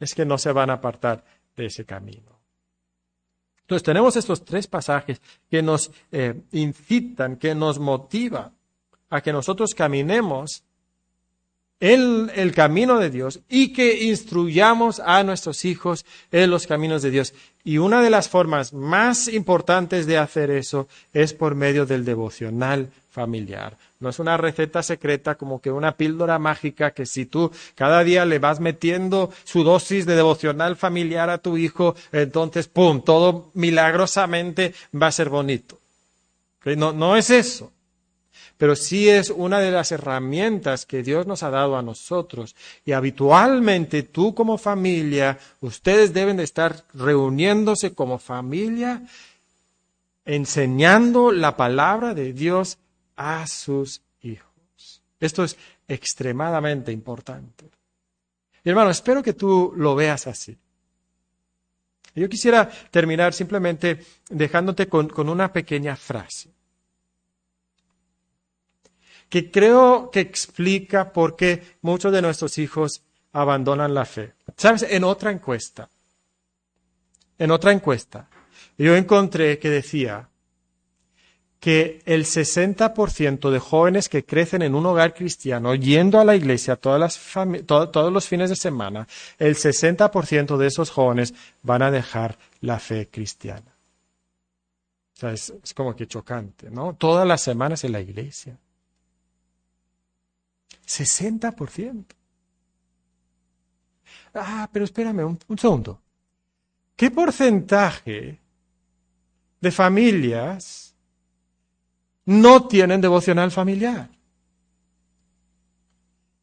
es 0.00 0.14
que 0.14 0.24
no 0.24 0.36
se 0.38 0.52
van 0.52 0.70
a 0.70 0.74
apartar 0.74 1.24
de 1.56 1.66
ese 1.66 1.84
camino. 1.84 2.36
Entonces 3.62 3.82
tenemos 3.82 4.16
estos 4.16 4.44
tres 4.44 4.66
pasajes 4.66 5.20
que 5.50 5.62
nos 5.62 5.90
eh, 6.12 6.40
incitan, 6.52 7.36
que 7.36 7.54
nos 7.54 7.78
motivan 7.78 8.52
a 9.10 9.20
que 9.20 9.32
nosotros 9.32 9.74
caminemos 9.74 10.62
en 11.80 12.30
el 12.34 12.52
camino 12.52 12.98
de 12.98 13.10
Dios 13.10 13.40
y 13.48 13.72
que 13.72 14.04
instruyamos 14.04 15.00
a 15.00 15.22
nuestros 15.22 15.64
hijos 15.64 16.04
en 16.32 16.50
los 16.50 16.66
caminos 16.66 17.02
de 17.02 17.10
Dios. 17.10 17.34
Y 17.64 17.78
una 17.78 18.02
de 18.02 18.10
las 18.10 18.28
formas 18.28 18.72
más 18.72 19.28
importantes 19.28 20.06
de 20.06 20.18
hacer 20.18 20.50
eso 20.50 20.88
es 21.12 21.32
por 21.32 21.54
medio 21.54 21.84
del 21.84 22.04
devocional 22.04 22.90
familiar. 23.10 23.76
No 23.98 24.10
es 24.10 24.18
una 24.18 24.36
receta 24.36 24.82
secreta 24.82 25.36
como 25.36 25.60
que 25.60 25.70
una 25.70 25.92
píldora 25.92 26.38
mágica 26.38 26.92
que 26.92 27.06
si 27.06 27.26
tú 27.26 27.50
cada 27.74 28.04
día 28.04 28.24
le 28.24 28.38
vas 28.38 28.60
metiendo 28.60 29.32
su 29.44 29.64
dosis 29.64 30.06
de 30.06 30.16
devocional 30.16 30.76
familiar 30.76 31.30
a 31.30 31.38
tu 31.38 31.56
hijo, 31.56 31.96
entonces, 32.12 32.68
¡pum!, 32.68 33.02
todo 33.02 33.50
milagrosamente 33.54 34.74
va 34.94 35.08
a 35.08 35.12
ser 35.12 35.30
bonito. 35.30 35.78
No, 36.64 36.92
no 36.92 37.16
es 37.16 37.30
eso 37.30 37.72
pero 38.58 38.74
sí 38.74 39.08
es 39.08 39.30
una 39.30 39.60
de 39.60 39.70
las 39.70 39.92
herramientas 39.92 40.86
que 40.86 41.02
Dios 41.02 41.26
nos 41.26 41.42
ha 41.42 41.50
dado 41.50 41.76
a 41.76 41.82
nosotros. 41.82 42.56
Y 42.84 42.92
habitualmente 42.92 44.02
tú 44.02 44.34
como 44.34 44.56
familia, 44.56 45.38
ustedes 45.60 46.14
deben 46.14 46.38
de 46.38 46.44
estar 46.44 46.84
reuniéndose 46.94 47.94
como 47.94 48.18
familia, 48.18 49.02
enseñando 50.24 51.32
la 51.32 51.56
palabra 51.56 52.14
de 52.14 52.32
Dios 52.32 52.78
a 53.16 53.46
sus 53.46 54.00
hijos. 54.22 55.02
Esto 55.20 55.44
es 55.44 55.56
extremadamente 55.86 56.92
importante. 56.92 57.66
Y 58.64 58.70
hermano, 58.70 58.90
espero 58.90 59.22
que 59.22 59.34
tú 59.34 59.72
lo 59.76 59.94
veas 59.94 60.26
así. 60.26 60.56
Yo 62.14 62.28
quisiera 62.30 62.70
terminar 62.90 63.34
simplemente 63.34 64.02
dejándote 64.30 64.88
con, 64.88 65.08
con 65.08 65.28
una 65.28 65.52
pequeña 65.52 65.94
frase 65.94 66.56
que 69.28 69.50
creo 69.50 70.10
que 70.10 70.20
explica 70.20 71.12
por 71.12 71.36
qué 71.36 71.76
muchos 71.82 72.12
de 72.12 72.22
nuestros 72.22 72.58
hijos 72.58 73.02
abandonan 73.32 73.94
la 73.94 74.04
fe. 74.04 74.34
¿Sabes? 74.56 74.86
En 74.88 75.04
otra 75.04 75.30
encuesta, 75.30 75.88
en 77.38 77.50
otra 77.50 77.72
encuesta, 77.72 78.28
yo 78.78 78.96
encontré 78.96 79.58
que 79.58 79.70
decía 79.70 80.28
que 81.60 82.02
el 82.04 82.24
60% 82.24 83.50
de 83.50 83.58
jóvenes 83.58 84.08
que 84.08 84.24
crecen 84.24 84.62
en 84.62 84.74
un 84.74 84.86
hogar 84.86 85.14
cristiano, 85.14 85.74
yendo 85.74 86.20
a 86.20 86.24
la 86.24 86.36
iglesia 86.36 86.76
todos 86.76 88.12
los 88.12 88.28
fines 88.28 88.50
de 88.50 88.56
semana, 88.56 89.08
el 89.38 89.56
60% 89.56 90.56
de 90.56 90.66
esos 90.66 90.90
jóvenes 90.90 91.34
van 91.62 91.82
a 91.82 91.90
dejar 91.90 92.38
la 92.60 92.78
fe 92.78 93.08
cristiana. 93.10 93.74
O 95.16 95.18
sea, 95.18 95.32
es, 95.32 95.52
es 95.64 95.72
como 95.72 95.96
que 95.96 96.06
chocante, 96.06 96.70
¿no? 96.70 96.94
Todas 96.94 97.26
las 97.26 97.40
semanas 97.40 97.82
en 97.84 97.92
la 97.92 98.00
iglesia. 98.00 98.58
60%. 100.86 102.06
Ah, 104.34 104.68
pero 104.72 104.84
espérame 104.84 105.24
un, 105.24 105.38
un 105.48 105.58
segundo. 105.58 106.02
¿Qué 106.94 107.10
porcentaje 107.10 108.40
de 109.60 109.70
familias 109.70 110.94
no 112.24 112.66
tienen 112.66 113.00
devocional 113.00 113.50
familiar? 113.50 114.10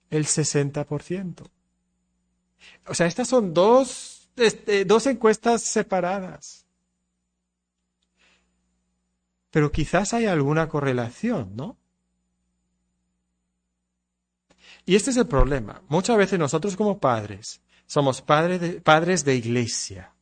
El 0.10 0.26
60%. 0.26 1.50
O 2.88 2.94
sea, 2.94 3.08
estas 3.08 3.28
son 3.28 3.54
dos, 3.54 4.30
este, 4.36 4.86
dos 4.86 5.08
encuestas 5.08 5.62
separadas. 5.64 6.66
Pero 9.50 9.72
quizás 9.72 10.14
hay 10.14 10.26
alguna 10.26 10.68
correlación, 10.70 11.56
¿no? 11.56 11.78
Y 14.86 14.95
este 14.95 15.11
es 15.11 15.17
el 15.17 15.27
problema. 15.27 15.81
Muchas 15.88 16.17
veces 16.17 16.39
nosotros 16.39 16.75
como 16.75 16.99
padres 16.99 17.61
somos 17.86 18.21
padres 18.21 18.59
de, 18.59 18.81
padres 18.81 19.23
de 19.23 19.36
iglesia. 19.36 20.13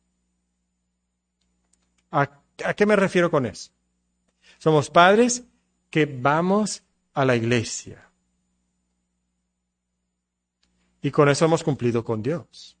¿A, 2.10 2.28
¿A 2.64 2.74
qué 2.74 2.86
me 2.86 2.96
refiero 2.96 3.30
con 3.30 3.46
eso? 3.46 3.70
Somos 4.58 4.90
padres 4.90 5.44
que 5.90 6.06
vamos 6.06 6.82
a 7.14 7.24
la 7.24 7.34
iglesia. 7.34 8.08
Y 11.02 11.10
con 11.10 11.28
eso 11.28 11.44
hemos 11.44 11.64
cumplido 11.64 12.04
con 12.04 12.22
Dios. 12.22 12.76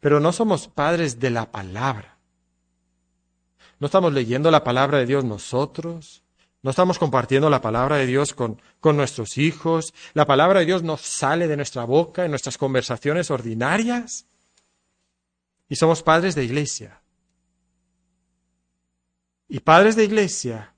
Pero 0.00 0.18
no 0.18 0.32
somos 0.32 0.66
padres 0.66 1.20
de 1.20 1.30
la 1.30 1.50
palabra. 1.50 2.18
No 3.78 3.86
estamos 3.86 4.12
leyendo 4.12 4.50
la 4.50 4.64
palabra 4.64 4.98
de 4.98 5.06
Dios 5.06 5.24
nosotros. 5.24 6.23
No 6.64 6.70
estamos 6.70 6.98
compartiendo 6.98 7.50
la 7.50 7.60
palabra 7.60 7.96
de 7.96 8.06
Dios 8.06 8.32
con, 8.32 8.58
con, 8.80 8.96
nuestros 8.96 9.36
hijos. 9.36 9.92
La 10.14 10.24
palabra 10.24 10.60
de 10.60 10.66
Dios 10.66 10.82
no 10.82 10.96
sale 10.96 11.46
de 11.46 11.58
nuestra 11.58 11.84
boca 11.84 12.24
en 12.24 12.30
nuestras 12.30 12.56
conversaciones 12.56 13.30
ordinarias. 13.30 14.24
Y 15.68 15.76
somos 15.76 16.02
padres 16.02 16.34
de 16.34 16.42
iglesia. 16.42 17.02
Y 19.46 19.60
padres 19.60 19.94
de 19.94 20.04
iglesia 20.04 20.72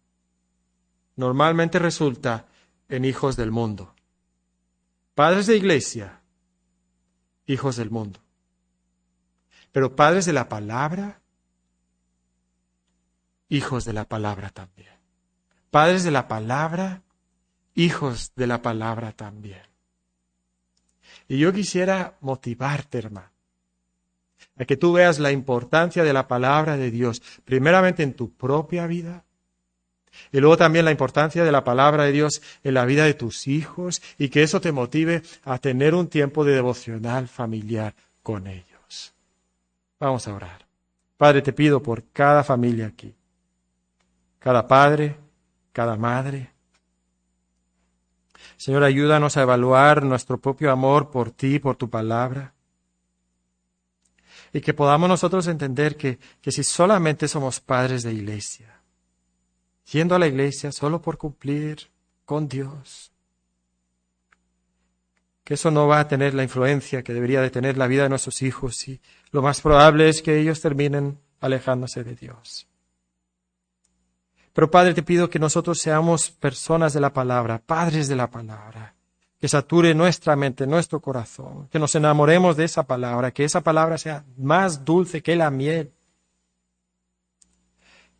normalmente 1.14 1.78
resulta 1.78 2.46
en 2.88 3.04
hijos 3.04 3.36
del 3.36 3.52
mundo. 3.52 3.94
Padres 5.14 5.46
de 5.46 5.56
iglesia, 5.56 6.20
hijos 7.46 7.76
del 7.76 7.92
mundo. 7.92 8.18
Pero 9.70 9.94
padres 9.94 10.26
de 10.26 10.32
la 10.32 10.48
palabra, 10.48 11.20
hijos 13.48 13.84
de 13.84 13.92
la 13.92 14.04
palabra 14.04 14.50
también 14.50 14.95
padres 15.76 16.04
de 16.04 16.10
la 16.10 16.26
palabra, 16.26 17.02
hijos 17.74 18.32
de 18.34 18.46
la 18.46 18.62
palabra 18.62 19.12
también. 19.12 19.60
Y 21.28 21.36
yo 21.36 21.52
quisiera 21.52 22.16
motivarte, 22.22 22.96
hermano, 22.96 23.28
a 24.58 24.64
que 24.64 24.78
tú 24.78 24.94
veas 24.94 25.18
la 25.18 25.32
importancia 25.32 26.02
de 26.02 26.14
la 26.14 26.26
palabra 26.26 26.78
de 26.78 26.90
Dios, 26.90 27.20
primeramente 27.44 28.02
en 28.02 28.14
tu 28.14 28.32
propia 28.32 28.86
vida, 28.86 29.24
y 30.32 30.40
luego 30.40 30.56
también 30.56 30.86
la 30.86 30.92
importancia 30.92 31.44
de 31.44 31.52
la 31.52 31.62
palabra 31.62 32.04
de 32.04 32.12
Dios 32.12 32.40
en 32.64 32.72
la 32.72 32.86
vida 32.86 33.04
de 33.04 33.12
tus 33.12 33.46
hijos, 33.46 34.00
y 34.16 34.30
que 34.30 34.44
eso 34.44 34.62
te 34.62 34.72
motive 34.72 35.20
a 35.44 35.58
tener 35.58 35.94
un 35.94 36.08
tiempo 36.08 36.42
de 36.42 36.54
devocional 36.54 37.28
familiar 37.28 37.94
con 38.22 38.46
ellos. 38.46 39.12
Vamos 40.00 40.26
a 40.26 40.34
orar. 40.34 40.64
Padre, 41.18 41.42
te 41.42 41.52
pido 41.52 41.82
por 41.82 42.02
cada 42.14 42.42
familia 42.42 42.86
aquí, 42.86 43.14
cada 44.38 44.66
padre, 44.66 45.25
cada 45.76 45.96
madre. 45.96 46.54
Señor, 48.56 48.82
ayúdanos 48.82 49.36
a 49.36 49.42
evaluar 49.42 50.04
nuestro 50.04 50.40
propio 50.40 50.72
amor 50.72 51.10
por 51.10 51.32
ti, 51.32 51.58
por 51.58 51.76
tu 51.76 51.90
palabra. 51.90 52.54
Y 54.54 54.62
que 54.62 54.72
podamos 54.72 55.06
nosotros 55.06 55.46
entender 55.48 55.98
que, 55.98 56.18
que 56.40 56.50
si 56.50 56.64
solamente 56.64 57.28
somos 57.28 57.60
padres 57.60 58.04
de 58.04 58.14
iglesia, 58.14 58.80
yendo 59.92 60.14
a 60.14 60.18
la 60.18 60.28
iglesia 60.28 60.72
solo 60.72 61.02
por 61.02 61.18
cumplir 61.18 61.90
con 62.24 62.48
Dios, 62.48 63.12
que 65.44 65.54
eso 65.54 65.70
no 65.70 65.86
va 65.88 66.00
a 66.00 66.08
tener 66.08 66.32
la 66.32 66.42
influencia 66.42 67.02
que 67.02 67.12
debería 67.12 67.42
de 67.42 67.50
tener 67.50 67.76
la 67.76 67.86
vida 67.86 68.04
de 68.04 68.08
nuestros 68.08 68.40
hijos 68.40 68.88
y 68.88 68.98
lo 69.30 69.42
más 69.42 69.60
probable 69.60 70.08
es 70.08 70.22
que 70.22 70.38
ellos 70.38 70.62
terminen 70.62 71.20
alejándose 71.38 72.02
de 72.02 72.14
Dios. 72.14 72.66
Pero 74.56 74.70
Padre, 74.70 74.94
te 74.94 75.02
pido 75.02 75.28
que 75.28 75.38
nosotros 75.38 75.78
seamos 75.78 76.30
personas 76.30 76.94
de 76.94 77.00
la 77.00 77.12
palabra, 77.12 77.58
padres 77.58 78.08
de 78.08 78.16
la 78.16 78.30
palabra, 78.30 78.94
que 79.38 79.48
sature 79.48 79.94
nuestra 79.94 80.34
mente, 80.34 80.66
nuestro 80.66 80.98
corazón, 80.98 81.68
que 81.68 81.78
nos 81.78 81.94
enamoremos 81.94 82.56
de 82.56 82.64
esa 82.64 82.84
palabra, 82.84 83.32
que 83.32 83.44
esa 83.44 83.60
palabra 83.60 83.98
sea 83.98 84.24
más 84.38 84.82
dulce 84.82 85.22
que 85.22 85.36
la 85.36 85.50
miel. 85.50 85.92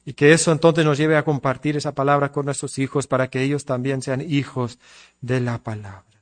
Y 0.05 0.13
que 0.13 0.35
eso 0.35 0.53
entonces 0.53 0.85
nos 0.85 0.99
lleve 0.99 1.17
a 1.17 1.25
compartir 1.25 1.79
esa 1.79 1.95
palabra 1.95 2.31
con 2.31 2.45
nuestros 2.45 2.79
hijos 2.79 3.07
para 3.07 3.31
que 3.31 3.41
ellos 3.41 3.65
también 3.65 4.03
sean 4.03 4.21
hijos 4.21 4.79
de 5.23 5.41
la 5.41 5.57
palabra. 5.57 6.21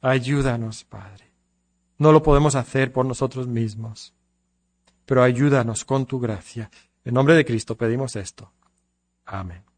Ayúdanos, 0.00 0.84
Padre. 0.84 1.32
No 1.98 2.12
lo 2.12 2.22
podemos 2.22 2.54
hacer 2.54 2.92
por 2.92 3.04
nosotros 3.04 3.48
mismos, 3.48 4.14
pero 5.06 5.24
ayúdanos 5.24 5.84
con 5.84 6.06
tu 6.06 6.20
gracia. 6.20 6.70
En 7.04 7.14
nombre 7.14 7.34
de 7.34 7.44
Cristo 7.44 7.76
pedimos 7.76 8.14
esto. 8.14 8.52
Amen. 9.30 9.69